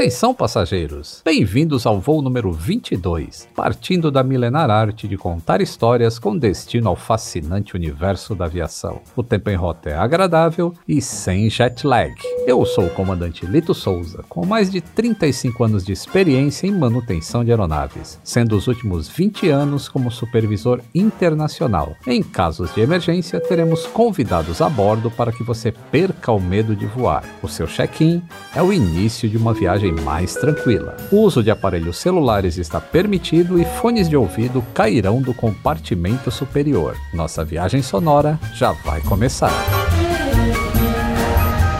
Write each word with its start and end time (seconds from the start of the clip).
Atenção, 0.00 0.32
passageiros! 0.32 1.20
Bem-vindos 1.22 1.84
ao 1.84 2.00
voo 2.00 2.22
número 2.22 2.50
22, 2.50 3.46
partindo 3.54 4.10
da 4.10 4.22
milenar 4.22 4.70
arte 4.70 5.06
de 5.06 5.18
contar 5.18 5.60
histórias 5.60 6.18
com 6.18 6.38
destino 6.38 6.88
ao 6.88 6.96
fascinante 6.96 7.76
universo 7.76 8.34
da 8.34 8.46
aviação. 8.46 9.02
O 9.14 9.22
tempo 9.22 9.50
em 9.50 9.56
rota 9.56 9.90
é 9.90 9.94
agradável 9.94 10.72
e 10.88 11.02
sem 11.02 11.50
jet 11.50 11.86
lag. 11.86 12.14
Eu 12.46 12.64
sou 12.64 12.86
o 12.86 12.90
comandante 12.94 13.44
Lito 13.44 13.74
Souza, 13.74 14.24
com 14.26 14.46
mais 14.46 14.70
de 14.70 14.80
35 14.80 15.64
anos 15.64 15.84
de 15.84 15.92
experiência 15.92 16.66
em 16.66 16.72
manutenção 16.72 17.44
de 17.44 17.50
aeronaves, 17.50 18.18
sendo 18.24 18.56
os 18.56 18.68
últimos 18.68 19.06
20 19.06 19.50
anos 19.50 19.86
como 19.86 20.10
supervisor 20.10 20.80
internacional. 20.94 21.94
Em 22.06 22.22
casos 22.22 22.74
de 22.74 22.80
emergência, 22.80 23.38
teremos 23.38 23.86
convidados 23.86 24.62
a 24.62 24.68
bordo 24.70 25.10
para 25.10 25.30
que 25.30 25.44
você 25.44 25.70
perca 25.70 26.32
o 26.32 26.40
medo 26.40 26.74
de 26.74 26.86
voar. 26.86 27.22
O 27.42 27.48
seu 27.48 27.66
check-in 27.66 28.22
é 28.56 28.62
o 28.62 28.72
início 28.72 29.28
de 29.28 29.36
uma 29.36 29.52
viagem 29.52 29.89
mais 29.92 30.34
tranquila. 30.34 30.96
O 31.10 31.16
uso 31.16 31.42
de 31.42 31.50
aparelhos 31.50 31.98
celulares 31.98 32.56
está 32.56 32.80
permitido 32.80 33.58
e 33.60 33.64
fones 33.64 34.08
de 34.08 34.16
ouvido 34.16 34.62
cairão 34.74 35.20
do 35.20 35.34
compartimento 35.34 36.30
superior. 36.30 36.96
Nossa 37.12 37.44
viagem 37.44 37.82
sonora 37.82 38.38
já 38.54 38.72
vai 38.72 39.00
começar. 39.02 39.52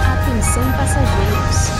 Atenção 0.02 0.62
passageiros. 0.72 1.70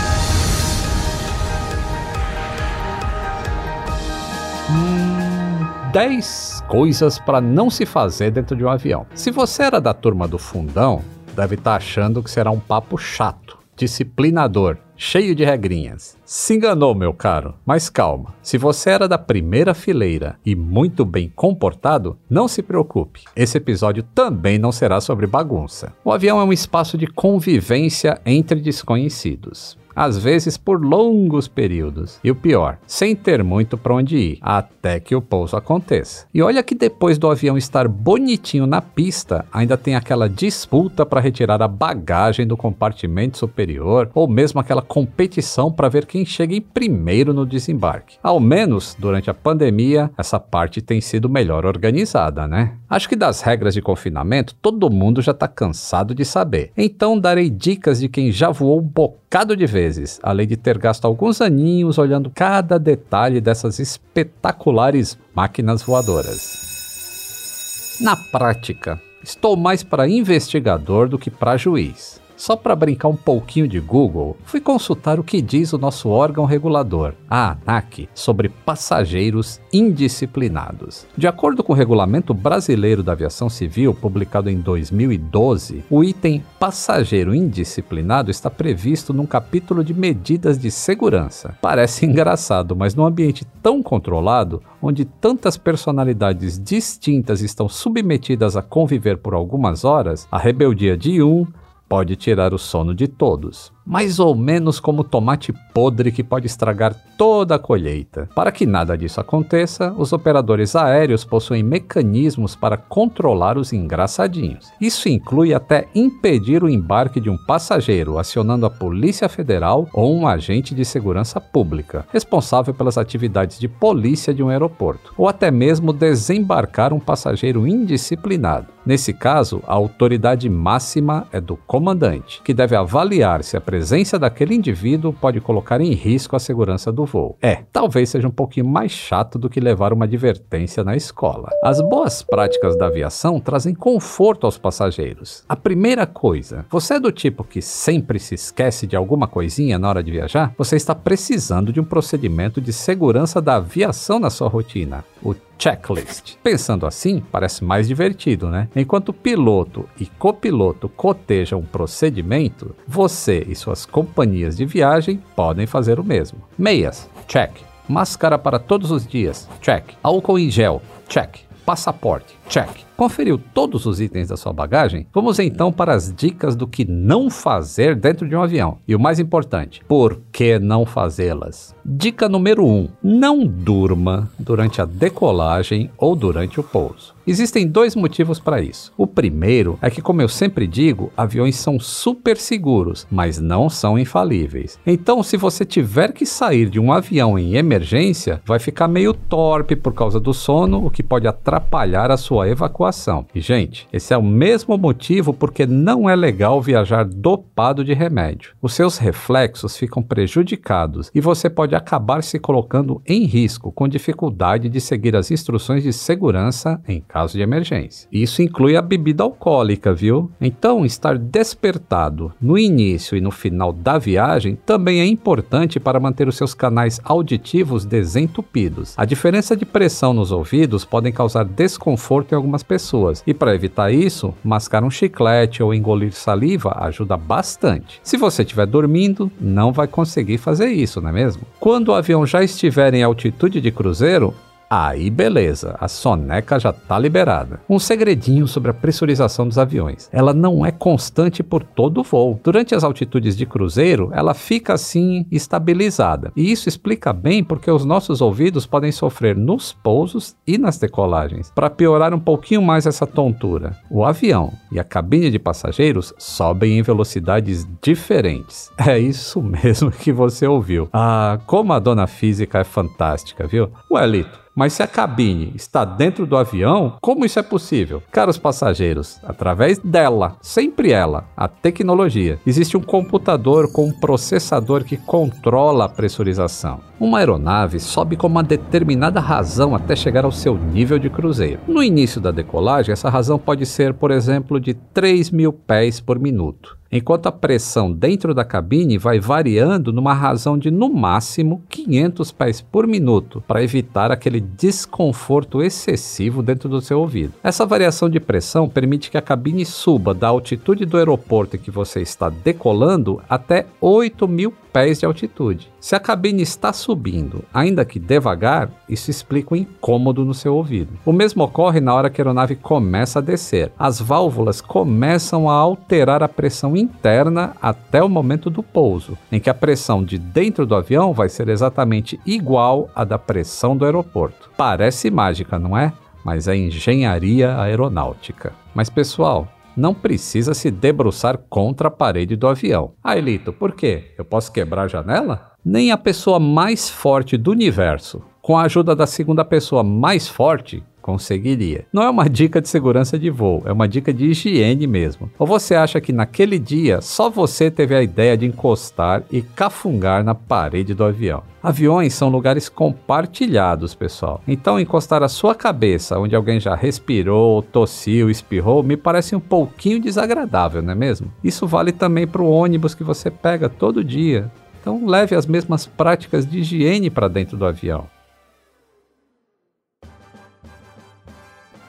Hum, 4.69 5.91
10 5.91 6.63
coisas 6.67 7.19
para 7.19 7.41
não 7.41 7.69
se 7.69 7.85
fazer 7.85 8.31
dentro 8.31 8.55
de 8.55 8.63
um 8.63 8.69
avião. 8.69 9.05
Se 9.13 9.31
você 9.31 9.63
era 9.63 9.81
da 9.81 9.93
turma 9.93 10.27
do 10.27 10.37
fundão, 10.37 11.01
deve 11.35 11.55
estar 11.55 11.71
tá 11.71 11.77
achando 11.77 12.21
que 12.23 12.29
será 12.29 12.51
um 12.51 12.59
papo 12.59 12.97
chato, 12.97 13.57
disciplinador 13.75 14.77
cheio 15.01 15.33
de 15.33 15.43
regrinhas. 15.43 16.15
Se 16.23 16.53
enganou, 16.53 16.93
meu 16.93 17.11
caro, 17.11 17.55
mas 17.65 17.89
calma. 17.89 18.35
Se 18.43 18.55
você 18.55 18.91
era 18.91 19.07
da 19.07 19.17
primeira 19.17 19.73
fileira 19.73 20.37
e 20.45 20.55
muito 20.55 21.03
bem 21.03 21.27
comportado, 21.35 22.19
não 22.29 22.47
se 22.47 22.61
preocupe. 22.61 23.23
Esse 23.35 23.57
episódio 23.57 24.03
também 24.13 24.59
não 24.59 24.71
será 24.71 25.01
sobre 25.01 25.25
bagunça. 25.25 25.91
O 26.05 26.11
avião 26.11 26.39
é 26.39 26.43
um 26.43 26.53
espaço 26.53 26.99
de 26.99 27.07
convivência 27.07 28.21
entre 28.23 28.61
desconhecidos 28.61 29.80
às 29.95 30.17
vezes 30.17 30.57
por 30.57 30.83
longos 30.83 31.47
períodos. 31.47 32.19
E 32.23 32.31
o 32.31 32.35
pior, 32.35 32.77
sem 32.87 33.15
ter 33.15 33.43
muito 33.43 33.77
para 33.77 33.93
onde 33.93 34.17
ir, 34.17 34.37
até 34.41 34.99
que 34.99 35.15
o 35.15 35.21
pouso 35.21 35.55
aconteça. 35.55 36.25
E 36.33 36.41
olha 36.41 36.63
que 36.63 36.75
depois 36.75 37.17
do 37.17 37.29
avião 37.29 37.57
estar 37.57 37.87
bonitinho 37.87 38.65
na 38.65 38.81
pista, 38.81 39.45
ainda 39.51 39.77
tem 39.77 39.95
aquela 39.95 40.29
disputa 40.29 41.05
para 41.05 41.21
retirar 41.21 41.61
a 41.61 41.67
bagagem 41.67 42.47
do 42.47 42.57
compartimento 42.57 43.37
superior, 43.37 44.09
ou 44.13 44.27
mesmo 44.27 44.59
aquela 44.59 44.81
competição 44.81 45.71
para 45.71 45.89
ver 45.89 46.05
quem 46.05 46.25
chega 46.25 46.55
em 46.55 46.61
primeiro 46.61 47.33
no 47.33 47.45
desembarque. 47.45 48.17
Ao 48.23 48.39
menos 48.39 48.95
durante 48.97 49.29
a 49.29 49.33
pandemia, 49.33 50.11
essa 50.17 50.39
parte 50.39 50.81
tem 50.81 51.01
sido 51.01 51.29
melhor 51.29 51.65
organizada, 51.65 52.47
né? 52.47 52.73
Acho 52.89 53.07
que 53.07 53.15
das 53.15 53.41
regras 53.41 53.73
de 53.73 53.81
confinamento 53.81 54.55
todo 54.61 54.89
mundo 54.89 55.21
já 55.21 55.31
está 55.31 55.47
cansado 55.47 56.13
de 56.13 56.25
saber. 56.25 56.71
Então 56.75 57.19
darei 57.19 57.49
dicas 57.49 57.99
de 57.99 58.09
quem 58.09 58.31
já 58.31 58.49
voou 58.49 58.79
um 58.79 58.83
bocado 58.83 59.55
de 59.55 59.65
vezes 59.65 59.80
vezes, 59.81 60.19
além 60.21 60.47
de 60.47 60.55
ter 60.55 60.77
gasto 60.77 61.05
alguns 61.05 61.41
aninhos 61.41 61.97
olhando 61.97 62.29
cada 62.29 62.77
detalhe 62.77 63.41
dessas 63.41 63.79
espetaculares 63.79 65.17
máquinas 65.33 65.81
voadoras. 65.81 67.97
Na 67.99 68.15
prática, 68.15 69.01
estou 69.23 69.57
mais 69.57 69.81
para 69.83 70.07
investigador 70.07 71.09
do 71.09 71.17
que 71.17 71.31
para 71.31 71.57
juiz. 71.57 72.20
Só 72.41 72.55
para 72.55 72.75
brincar 72.75 73.07
um 73.07 73.15
pouquinho 73.15 73.67
de 73.67 73.79
Google, 73.79 74.35
fui 74.45 74.59
consultar 74.59 75.19
o 75.19 75.23
que 75.23 75.43
diz 75.43 75.73
o 75.73 75.77
nosso 75.77 76.09
órgão 76.09 76.43
regulador, 76.43 77.13
a 77.29 77.51
ANAC, 77.51 78.09
sobre 78.15 78.49
passageiros 78.49 79.61
indisciplinados. 79.71 81.05
De 81.15 81.27
acordo 81.27 81.63
com 81.63 81.71
o 81.71 81.75
Regulamento 81.75 82.33
Brasileiro 82.33 83.03
da 83.03 83.11
Aviação 83.11 83.47
Civil, 83.47 83.93
publicado 83.93 84.49
em 84.49 84.59
2012, 84.59 85.83
o 85.87 86.03
item 86.03 86.43
passageiro 86.59 87.35
indisciplinado 87.35 88.31
está 88.31 88.49
previsto 88.49 89.13
num 89.13 89.27
capítulo 89.27 89.83
de 89.83 89.93
medidas 89.93 90.57
de 90.57 90.71
segurança. 90.71 91.55
Parece 91.61 92.07
engraçado, 92.09 92.75
mas 92.75 92.95
num 92.95 93.05
ambiente 93.05 93.45
tão 93.61 93.83
controlado, 93.83 94.63
onde 94.81 95.05
tantas 95.05 95.57
personalidades 95.57 96.57
distintas 96.57 97.41
estão 97.41 97.69
submetidas 97.69 98.57
a 98.57 98.63
conviver 98.63 99.19
por 99.19 99.35
algumas 99.35 99.85
horas, 99.85 100.27
a 100.31 100.39
rebeldia 100.39 100.97
de 100.97 101.21
um 101.21 101.45
pode 101.91 102.15
tirar 102.15 102.53
o 102.53 102.57
sono 102.57 102.93
de 102.95 103.05
todos 103.05 103.73
mais 103.85 104.19
ou 104.19 104.35
menos 104.35 104.79
como 104.79 105.03
tomate 105.03 105.53
podre 105.73 106.11
que 106.11 106.23
pode 106.23 106.47
estragar 106.47 106.95
toda 107.17 107.55
a 107.55 107.59
colheita. 107.59 108.29
Para 108.35 108.51
que 108.51 108.65
nada 108.65 108.97
disso 108.97 109.19
aconteça, 109.19 109.93
os 109.97 110.11
operadores 110.11 110.75
aéreos 110.75 111.23
possuem 111.23 111.63
mecanismos 111.63 112.55
para 112.55 112.77
controlar 112.77 113.57
os 113.57 113.73
engraçadinhos. 113.73 114.71
Isso 114.79 115.07
inclui 115.07 115.53
até 115.53 115.87
impedir 115.93 116.63
o 116.63 116.69
embarque 116.69 117.19
de 117.19 117.29
um 117.29 117.37
passageiro, 117.37 118.17
acionando 118.17 118.65
a 118.65 118.69
Polícia 118.69 119.29
Federal 119.29 119.87
ou 119.93 120.15
um 120.15 120.27
agente 120.27 120.73
de 120.73 120.83
segurança 120.83 121.39
pública, 121.39 122.05
responsável 122.11 122.73
pelas 122.73 122.97
atividades 122.97 123.59
de 123.59 123.67
polícia 123.67 124.33
de 124.33 124.41
um 124.41 124.49
aeroporto, 124.49 125.13
ou 125.17 125.27
até 125.27 125.51
mesmo 125.51 125.93
desembarcar 125.93 126.93
um 126.93 126.99
passageiro 126.99 127.67
indisciplinado. 127.67 128.67
Nesse 128.83 129.13
caso, 129.13 129.61
a 129.67 129.73
autoridade 129.73 130.49
máxima 130.49 131.27
é 131.31 131.39
do 131.39 131.55
comandante, 131.55 132.41
que 132.43 132.53
deve 132.53 132.75
avaliar 132.75 133.43
se 133.43 133.55
a 133.55 133.61
presença 133.71 134.19
daquele 134.19 134.53
indivíduo 134.53 135.13
pode 135.13 135.39
colocar 135.39 135.79
em 135.79 135.93
risco 135.93 136.35
a 136.35 136.39
segurança 136.39 136.91
do 136.91 137.05
voo. 137.05 137.37
É, 137.41 137.63
talvez 137.71 138.09
seja 138.09 138.27
um 138.27 138.31
pouquinho 138.31 138.65
mais 138.65 138.91
chato 138.91 139.39
do 139.39 139.49
que 139.49 139.61
levar 139.61 139.93
uma 139.93 140.03
advertência 140.03 140.83
na 140.83 140.93
escola. 140.93 141.49
As 141.63 141.79
boas 141.79 142.21
práticas 142.21 142.77
da 142.77 142.87
aviação 142.87 143.39
trazem 143.39 143.73
conforto 143.73 144.45
aos 144.45 144.57
passageiros. 144.57 145.45
A 145.47 145.55
primeira 145.55 146.05
coisa, 146.05 146.65
você 146.69 146.95
é 146.95 146.99
do 146.99 147.13
tipo 147.13 147.45
que 147.45 147.61
sempre 147.61 148.19
se 148.19 148.35
esquece 148.35 148.85
de 148.85 148.97
alguma 148.97 149.25
coisinha 149.25 149.79
na 149.79 149.87
hora 149.87 150.03
de 150.03 150.11
viajar? 150.11 150.53
Você 150.57 150.75
está 150.75 150.93
precisando 150.93 151.71
de 151.71 151.79
um 151.79 151.85
procedimento 151.85 152.59
de 152.59 152.73
segurança 152.73 153.41
da 153.41 153.55
aviação 153.55 154.19
na 154.19 154.29
sua 154.29 154.49
rotina. 154.49 155.05
O 155.23 155.33
checklist. 155.61 156.37
Pensando 156.43 156.87
assim, 156.87 157.21
parece 157.31 157.63
mais 157.63 157.87
divertido, 157.87 158.49
né? 158.49 158.67
Enquanto 158.75 159.13
piloto 159.13 159.87
e 159.99 160.07
copiloto 160.07 160.89
cotejam 160.89 161.59
um 161.59 161.65
procedimento, 161.65 162.75
você 162.87 163.45
e 163.47 163.55
suas 163.55 163.85
companhias 163.85 164.57
de 164.57 164.65
viagem 164.65 165.21
podem 165.35 165.67
fazer 165.67 165.99
o 165.99 166.03
mesmo. 166.03 166.39
Meias, 166.57 167.07
check. 167.27 167.51
Máscara 167.87 168.39
para 168.39 168.57
todos 168.57 168.89
os 168.89 169.05
dias, 169.05 169.47
check. 169.61 169.91
Álcool 170.01 170.39
em 170.39 170.49
gel, 170.49 170.81
check. 171.07 171.39
Passaporte, 171.63 172.35
check. 172.49 172.90
Conferiu 173.01 173.39
todos 173.51 173.87
os 173.87 173.99
itens 173.99 174.27
da 174.27 174.37
sua 174.37 174.53
bagagem? 174.53 175.07
Vamos 175.11 175.39
então 175.39 175.73
para 175.73 175.91
as 175.91 176.13
dicas 176.13 176.55
do 176.55 176.67
que 176.67 176.85
não 176.85 177.31
fazer 177.31 177.95
dentro 177.95 178.29
de 178.29 178.35
um 178.35 178.43
avião. 178.43 178.77
E 178.87 178.95
o 178.95 178.99
mais 178.99 179.19
importante, 179.19 179.81
por 179.87 180.21
que 180.31 180.59
não 180.59 180.85
fazê-las? 180.85 181.75
Dica 181.83 182.29
número 182.29 182.63
1: 182.63 182.69
um, 182.69 182.89
não 183.01 183.43
durma 183.43 184.29
durante 184.37 184.83
a 184.83 184.85
decolagem 184.85 185.89
ou 185.97 186.15
durante 186.15 186.59
o 186.59 186.63
pouso. 186.63 187.15
Existem 187.25 187.67
dois 187.67 187.95
motivos 187.95 188.39
para 188.39 188.61
isso. 188.61 188.91
O 188.97 189.05
primeiro 189.05 189.77
é 189.81 189.89
que, 189.89 190.01
como 190.01 190.21
eu 190.21 190.27
sempre 190.27 190.65
digo, 190.65 191.11
aviões 191.15 191.55
são 191.55 191.79
super 191.79 192.35
seguros, 192.35 193.07
mas 193.11 193.39
não 193.39 193.69
são 193.69 193.97
infalíveis. 193.97 194.79
Então, 194.85 195.21
se 195.21 195.37
você 195.37 195.63
tiver 195.63 196.13
que 196.13 196.25
sair 196.25 196.67
de 196.67 196.79
um 196.79 196.91
avião 196.91 197.37
em 197.37 197.55
emergência, 197.55 198.41
vai 198.45 198.59
ficar 198.59 198.87
meio 198.87 199.13
torpe 199.13 199.75
por 199.75 199.93
causa 199.93 200.19
do 200.19 200.33
sono, 200.33 200.85
o 200.85 200.89
que 200.89 201.03
pode 201.03 201.27
atrapalhar 201.27 202.09
a 202.09 202.17
sua 202.17 202.49
evacuação. 202.49 202.90
E, 203.33 203.41
gente, 203.41 203.87
esse 203.91 204.13
é 204.13 204.17
o 204.17 204.23
mesmo 204.23 204.77
motivo 204.77 205.33
porque 205.33 205.65
não 205.65 206.09
é 206.09 206.15
legal 206.15 206.61
viajar 206.61 207.05
dopado 207.05 207.83
de 207.83 207.93
remédio. 207.93 208.53
Os 208.61 208.73
seus 208.73 208.97
reflexos 208.97 209.77
ficam 209.77 210.03
prejudicados 210.03 211.09
e 211.13 211.21
você 211.21 211.49
pode 211.49 211.75
acabar 211.75 212.23
se 212.23 212.39
colocando 212.39 213.01
em 213.05 213.25
risco 213.25 213.71
com 213.71 213.87
dificuldade 213.87 214.69
de 214.69 214.81
seguir 214.81 215.15
as 215.15 215.31
instruções 215.31 215.83
de 215.83 215.93
segurança 215.93 216.81
em 216.87 217.01
caso 217.01 217.33
de 217.33 217.41
emergência. 217.41 218.07
Isso 218.11 218.41
inclui 218.41 218.75
a 218.75 218.81
bebida 218.81 219.23
alcoólica, 219.23 219.93
viu? 219.93 220.31
Então, 220.39 220.85
estar 220.85 221.17
despertado 221.17 222.33
no 222.41 222.57
início 222.57 223.17
e 223.17 223.21
no 223.21 223.31
final 223.31 223.71
da 223.71 223.97
viagem 223.97 224.57
também 224.65 224.99
é 224.99 225.05
importante 225.05 225.79
para 225.79 225.99
manter 225.99 226.27
os 226.27 226.35
seus 226.35 226.53
canais 226.53 226.99
auditivos 227.03 227.85
desentupidos. 227.85 228.93
A 228.97 229.05
diferença 229.05 229.55
de 229.55 229.65
pressão 229.65 230.13
nos 230.13 230.31
ouvidos 230.31 230.85
podem 230.85 231.11
causar 231.11 231.45
desconforto 231.45 232.31
em 232.31 232.35
algumas 232.35 232.63
pessoas. 232.71 233.21
E 233.27 233.33
para 233.33 233.53
evitar 233.53 233.91
isso, 233.91 234.33
mascar 234.41 234.81
um 234.81 234.89
chiclete 234.89 235.61
ou 235.61 235.73
engolir 235.73 236.13
saliva 236.13 236.77
ajuda 236.85 237.17
bastante. 237.17 237.99
Se 238.01 238.15
você 238.15 238.43
estiver 238.43 238.65
dormindo, 238.65 239.29
não 239.41 239.73
vai 239.73 239.89
conseguir 239.89 240.37
fazer 240.37 240.67
isso, 240.67 241.01
não 241.01 241.09
é 241.09 241.11
mesmo? 241.11 241.43
Quando 241.59 241.89
o 241.89 241.93
avião 241.93 242.25
já 242.25 242.41
estiver 242.41 242.93
em 242.93 243.03
altitude 243.03 243.59
de 243.59 243.71
cruzeiro, 243.71 244.33
Aí 244.73 245.09
beleza, 245.09 245.75
a 245.81 245.89
soneca 245.89 246.57
já 246.57 246.71
tá 246.71 246.97
liberada. 246.97 247.59
Um 247.69 247.77
segredinho 247.77 248.47
sobre 248.47 248.71
a 248.71 248.73
pressurização 248.73 249.45
dos 249.45 249.57
aviões. 249.57 250.07
Ela 250.13 250.33
não 250.33 250.65
é 250.65 250.71
constante 250.71 251.43
por 251.43 251.61
todo 251.61 251.99
o 251.99 252.03
voo. 252.03 252.39
Durante 252.41 252.73
as 252.73 252.85
altitudes 252.85 253.35
de 253.35 253.45
cruzeiro, 253.45 254.11
ela 254.13 254.33
fica 254.33 254.71
assim 254.71 255.25
estabilizada. 255.29 256.31
E 256.37 256.49
isso 256.49 256.69
explica 256.69 257.11
bem 257.11 257.43
porque 257.43 257.69
os 257.69 257.83
nossos 257.83 258.21
ouvidos 258.21 258.65
podem 258.65 258.93
sofrer 258.93 259.35
nos 259.35 259.73
pousos 259.73 260.37
e 260.47 260.57
nas 260.57 260.77
decolagens. 260.77 261.51
Para 261.53 261.69
piorar 261.69 262.13
um 262.13 262.19
pouquinho 262.19 262.61
mais 262.61 262.85
essa 262.85 263.05
tontura, 263.05 263.75
o 263.89 264.05
avião 264.05 264.53
e 264.71 264.79
a 264.79 264.85
cabine 264.85 265.29
de 265.29 265.37
passageiros 265.37 266.13
sobem 266.17 266.79
em 266.79 266.81
velocidades 266.81 267.67
diferentes. 267.81 268.71
É 268.77 268.97
isso 268.97 269.41
mesmo 269.41 269.91
que 269.91 270.13
você 270.13 270.47
ouviu. 270.47 270.87
Ah, 270.93 271.39
como 271.45 271.73
a 271.73 271.79
dona 271.79 272.07
física 272.07 272.59
é 272.59 272.63
fantástica, 272.63 273.45
viu? 273.45 273.69
Ué, 273.91 274.07
Lito, 274.07 274.39
mas 274.61 274.73
se 274.73 274.83
a 274.83 274.87
cabine 274.87 275.53
está 275.55 275.83
dentro 275.83 276.23
do 276.23 276.37
avião, 276.37 276.93
como 277.01 277.25
isso 277.25 277.39
é 277.39 277.41
possível? 277.41 278.03
Caros 278.11 278.37
passageiros, 278.37 279.19
através 279.23 279.79
dela, 279.79 280.37
sempre 280.39 280.91
ela, 280.91 281.25
a 281.35 281.47
tecnologia, 281.47 282.37
existe 282.45 282.77
um 282.77 282.81
computador 282.81 283.71
com 283.71 283.87
um 283.87 283.91
processador 283.91 284.83
que 284.83 284.97
controla 284.97 285.85
a 285.85 285.89
pressurização. 285.89 286.79
Uma 286.99 287.17
aeronave 287.17 287.79
sobe 287.79 288.15
com 288.15 288.27
uma 288.27 288.43
determinada 288.43 289.19
razão 289.19 289.73
até 289.73 289.95
chegar 289.95 290.25
ao 290.25 290.31
seu 290.31 290.55
nível 290.55 290.99
de 290.99 291.09
cruzeiro. 291.09 291.61
No 291.67 291.81
início 291.81 292.21
da 292.21 292.29
decolagem, 292.29 292.93
essa 292.93 293.09
razão 293.09 293.39
pode 293.39 293.65
ser, 293.65 293.95
por 293.95 294.11
exemplo, 294.11 294.59
de 294.59 294.75
3 294.75 295.31
mil 295.31 295.51
pés 295.51 295.99
por 295.99 296.19
minuto 296.19 296.79
enquanto 296.91 297.27
a 297.27 297.31
pressão 297.31 297.91
dentro 297.91 298.33
da 298.33 298.43
cabine 298.43 298.97
vai 298.97 299.19
variando 299.19 299.93
numa 299.93 300.13
razão 300.13 300.57
de 300.57 300.69
no 300.69 300.89
máximo 300.89 301.63
500 301.69 302.31
pés 302.31 302.61
por 302.61 302.85
minuto, 302.85 303.43
para 303.47 303.63
evitar 303.63 304.11
aquele 304.11 304.39
desconforto 304.39 305.63
excessivo 305.63 306.43
dentro 306.43 306.67
do 306.67 306.81
seu 306.81 306.99
ouvido. 306.99 307.33
Essa 307.43 307.65
variação 307.65 308.09
de 308.09 308.19
pressão 308.19 308.67
permite 308.67 309.09
que 309.09 309.17
a 309.17 309.21
cabine 309.21 309.65
suba 309.65 310.13
da 310.13 310.27
altitude 310.27 310.85
do 310.85 310.97
aeroporto 310.97 311.55
em 311.55 311.59
que 311.59 311.71
você 311.71 312.01
está 312.01 312.29
decolando 312.29 313.21
até 313.29 313.65
8 313.79 314.27
mil 314.27 314.53
pés 314.71 314.99
de 314.99 315.05
altitude. 315.05 315.71
Se 315.79 315.95
a 315.95 315.99
cabine 315.99 316.41
está 316.41 316.71
subindo, 316.71 317.43
ainda 317.53 317.85
que 317.85 317.99
devagar, 317.99 318.69
isso 318.87 319.09
explica 319.09 319.53
o 319.53 319.57
incômodo 319.57 320.23
no 320.23 320.33
seu 320.33 320.55
ouvido. 320.55 320.93
O 321.05 321.11
mesmo 321.11 321.43
ocorre 321.43 321.79
na 321.79 321.93
hora 321.93 322.09
que 322.09 322.21
a 322.21 322.23
aeronave 322.23 322.55
começa 322.55 323.19
a 323.19 323.21
descer. 323.21 323.71
As 323.77 323.99
válvulas 323.99 324.61
começam 324.61 325.49
a 325.49 325.53
alterar 325.53 326.23
a 326.23 326.27
pressão 326.27 326.75
interna 326.75 327.55
até 327.61 328.03
o 328.03 328.09
momento 328.09 328.49
do 328.49 328.63
pouso, 328.63 329.17
em 329.31 329.39
que 329.39 329.49
a 329.49 329.53
pressão 329.53 330.03
de 330.03 330.17
dentro 330.17 330.65
do 330.65 330.75
avião 330.75 331.13
vai 331.13 331.29
ser 331.29 331.49
exatamente 331.49 332.19
igual 332.25 332.89
à 332.95 333.03
da 333.03 333.17
pressão 333.17 333.75
do 333.75 333.85
aeroporto. 333.85 334.51
Parece 334.55 335.09
mágica, 335.09 335.57
não 335.57 335.77
é? 335.77 335.93
Mas 336.23 336.47
é 336.47 336.55
engenharia 336.55 337.59
aeronáutica. 337.59 338.53
Mas 338.75 338.89
pessoal, 338.89 339.47
não 339.75 339.93
precisa 339.93 340.53
se 340.53 340.69
debruçar 340.69 341.37
contra 341.49 341.87
a 341.87 341.91
parede 341.91 342.35
do 342.35 342.47
avião. 342.47 342.93
Ah, 343.03 343.17
Elito, 343.17 343.53
por 343.53 343.73
quê? 343.73 344.13
Eu 344.17 344.25
posso 344.25 344.51
quebrar 344.51 344.83
a 344.83 344.87
janela? 344.87 345.51
Nem 345.63 345.91
a 345.91 345.97
pessoa 345.97 346.39
mais 346.39 346.89
forte 346.89 347.37
do 347.37 347.51
universo, 347.51 348.21
com 348.41 348.57
a 348.57 348.63
ajuda 348.63 348.95
da 348.95 349.05
segunda 349.05 349.45
pessoa 349.45 349.83
mais 349.83 350.27
forte, 350.27 350.83
conseguiria. 351.01 351.85
Não 351.91 352.03
é 352.03 352.09
uma 352.09 352.29
dica 352.29 352.61
de 352.61 352.69
segurança 352.69 353.17
de 353.17 353.29
voo, 353.29 353.63
é 353.65 353.71
uma 353.71 353.87
dica 353.87 354.13
de 354.13 354.25
higiene 354.25 354.87
mesmo. 354.87 355.31
Ou 355.37 355.47
você 355.47 355.75
acha 355.75 355.99
que 355.99 356.13
naquele 356.13 356.59
dia 356.59 357.01
só 357.01 357.29
você 357.29 357.71
teve 357.71 357.95
a 357.95 358.03
ideia 358.03 358.37
de 358.37 358.45
encostar 358.45 359.23
e 359.31 359.41
cafungar 359.41 360.23
na 360.23 360.35
parede 360.35 360.93
do 360.93 361.03
avião? 361.03 361.43
Aviões 361.63 362.15
são 362.15 362.27
lugares 362.27 362.67
compartilhados, 362.67 363.93
pessoal. 363.93 364.41
Então, 364.47 364.79
encostar 364.79 365.21
a 365.21 365.29
sua 365.29 365.53
cabeça 365.53 366.17
onde 366.17 366.35
alguém 366.35 366.59
já 366.59 366.73
respirou, 366.73 367.61
tossiu, 367.61 368.31
espirrou, 368.31 368.81
me 368.81 368.97
parece 368.97 369.35
um 369.35 369.39
pouquinho 369.39 370.01
desagradável, 370.01 370.81
não 370.81 370.93
é 370.93 370.95
mesmo? 370.95 371.31
Isso 371.43 371.67
vale 371.67 371.91
também 371.91 372.25
para 372.25 372.41
o 372.41 372.49
ônibus 372.49 372.95
que 372.95 373.03
você 373.03 373.29
pega 373.29 373.69
todo 373.69 374.03
dia. 374.03 374.51
Então, 374.81 375.05
leve 375.05 375.35
as 375.35 375.45
mesmas 375.45 375.85
práticas 375.85 376.49
de 376.49 376.59
higiene 376.59 377.11
para 377.11 377.27
dentro 377.27 377.55
do 377.55 377.65
avião. 377.65 378.07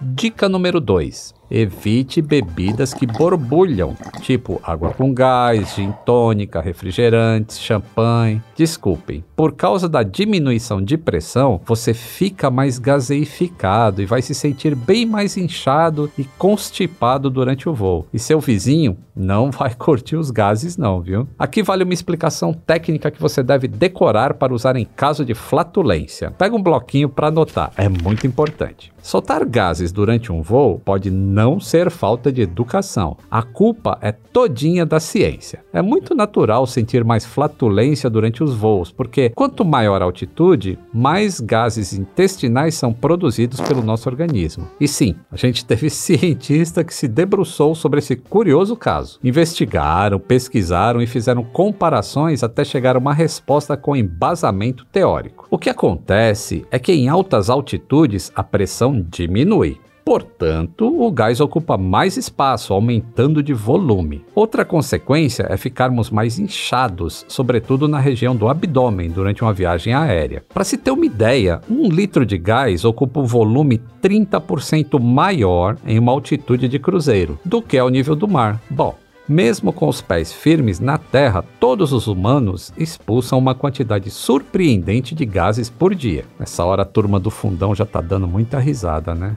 Dica 0.04 0.48
número 0.48 0.80
2. 0.80 1.32
Evite 1.54 2.22
bebidas 2.22 2.94
que 2.94 3.06
borbulham, 3.06 3.94
tipo 4.22 4.58
água 4.64 4.94
com 4.94 5.12
gás, 5.12 5.74
gin 5.74 5.92
tônica, 6.06 6.62
refrigerantes, 6.62 7.60
champanhe. 7.60 8.40
Desculpem, 8.56 9.22
por 9.36 9.52
causa 9.52 9.86
da 9.86 10.02
diminuição 10.02 10.80
de 10.80 10.96
pressão, 10.96 11.60
você 11.66 11.92
fica 11.92 12.50
mais 12.50 12.78
gaseificado 12.78 14.00
e 14.00 14.06
vai 14.06 14.22
se 14.22 14.34
sentir 14.34 14.74
bem 14.74 15.04
mais 15.04 15.36
inchado 15.36 16.10
e 16.16 16.24
constipado 16.38 17.28
durante 17.28 17.68
o 17.68 17.74
voo. 17.74 18.06
E 18.14 18.18
seu 18.18 18.40
vizinho 18.40 18.96
não 19.14 19.50
vai 19.52 19.74
curtir 19.74 20.16
os 20.16 20.30
gases 20.30 20.78
não, 20.78 21.02
viu? 21.02 21.28
Aqui 21.38 21.62
vale 21.62 21.84
uma 21.84 21.92
explicação 21.92 22.54
técnica 22.54 23.10
que 23.10 23.20
você 23.20 23.42
deve 23.42 23.68
decorar 23.68 24.34
para 24.34 24.54
usar 24.54 24.74
em 24.76 24.86
caso 24.86 25.22
de 25.22 25.34
flatulência. 25.34 26.30
Pega 26.30 26.56
um 26.56 26.62
bloquinho 26.62 27.10
para 27.10 27.28
anotar, 27.28 27.72
é 27.76 27.90
muito 27.90 28.26
importante. 28.26 28.90
Soltar 29.02 29.44
gases 29.44 29.90
durante 29.90 30.30
um 30.30 30.40
voo 30.40 30.80
pode 30.84 31.10
não 31.10 31.41
ser 31.60 31.90
falta 31.90 32.32
de 32.32 32.42
educação. 32.42 33.16
A 33.30 33.42
culpa 33.42 33.98
é 34.00 34.12
todinha 34.12 34.84
da 34.84 35.00
ciência. 35.00 35.64
É 35.72 35.82
muito 35.82 36.14
natural 36.14 36.66
sentir 36.66 37.04
mais 37.04 37.24
flatulência 37.24 38.08
durante 38.08 38.42
os 38.42 38.54
voos, 38.54 38.90
porque 38.90 39.30
quanto 39.30 39.64
maior 39.64 40.02
a 40.02 40.04
altitude, 40.04 40.78
mais 40.92 41.40
gases 41.40 41.92
intestinais 41.92 42.74
são 42.74 42.92
produzidos 42.92 43.60
pelo 43.60 43.82
nosso 43.82 44.08
organismo. 44.08 44.68
E 44.80 44.86
sim, 44.86 45.14
a 45.30 45.36
gente 45.36 45.64
teve 45.66 45.90
cientista 45.90 46.84
que 46.84 46.94
se 46.94 47.08
debruçou 47.08 47.74
sobre 47.74 47.98
esse 47.98 48.16
curioso 48.16 48.76
caso. 48.76 49.18
Investigaram, 49.22 50.18
pesquisaram 50.18 51.00
e 51.00 51.06
fizeram 51.06 51.42
comparações 51.42 52.42
até 52.42 52.64
chegar 52.64 52.96
a 52.96 52.98
uma 52.98 53.14
resposta 53.14 53.76
com 53.76 53.96
embasamento 53.96 54.84
teórico. 54.86 55.46
O 55.50 55.58
que 55.58 55.70
acontece 55.70 56.66
é 56.70 56.78
que 56.78 56.92
em 56.92 57.08
altas 57.08 57.50
altitudes 57.50 58.32
a 58.34 58.42
pressão 58.42 59.04
diminui. 59.08 59.78
Portanto, 60.04 60.86
o 60.86 61.10
gás 61.10 61.40
ocupa 61.40 61.78
mais 61.78 62.16
espaço, 62.16 62.72
aumentando 62.72 63.42
de 63.42 63.52
volume. 63.52 64.24
Outra 64.34 64.64
consequência 64.64 65.46
é 65.48 65.56
ficarmos 65.56 66.10
mais 66.10 66.38
inchados, 66.38 67.24
sobretudo 67.28 67.86
na 67.86 67.98
região 67.98 68.34
do 68.34 68.48
abdômen 68.48 69.10
durante 69.10 69.42
uma 69.42 69.52
viagem 69.52 69.94
aérea. 69.94 70.44
Para 70.52 70.64
se 70.64 70.76
ter 70.76 70.90
uma 70.90 71.06
ideia, 71.06 71.60
um 71.70 71.88
litro 71.88 72.26
de 72.26 72.36
gás 72.36 72.84
ocupa 72.84 73.20
um 73.20 73.26
volume 73.26 73.80
30% 74.02 75.00
maior 75.00 75.76
em 75.86 75.98
uma 75.98 76.12
altitude 76.12 76.68
de 76.68 76.78
cruzeiro 76.78 77.38
do 77.44 77.62
que 77.62 77.78
ao 77.78 77.88
nível 77.88 78.16
do 78.16 78.26
mar. 78.26 78.60
Bom, 78.68 78.96
mesmo 79.28 79.72
com 79.72 79.88
os 79.88 80.00
pés 80.00 80.32
firmes 80.32 80.80
na 80.80 80.98
terra, 80.98 81.44
todos 81.60 81.92
os 81.92 82.08
humanos 82.08 82.72
expulsam 82.76 83.38
uma 83.38 83.54
quantidade 83.54 84.10
surpreendente 84.10 85.14
de 85.14 85.24
gases 85.24 85.70
por 85.70 85.94
dia. 85.94 86.24
Nessa 86.38 86.64
hora 86.64 86.82
a 86.82 86.86
turma 86.86 87.20
do 87.20 87.30
fundão 87.30 87.74
já 87.74 87.86
tá 87.86 88.00
dando 88.00 88.26
muita 88.26 88.58
risada, 88.58 89.14
né? 89.14 89.36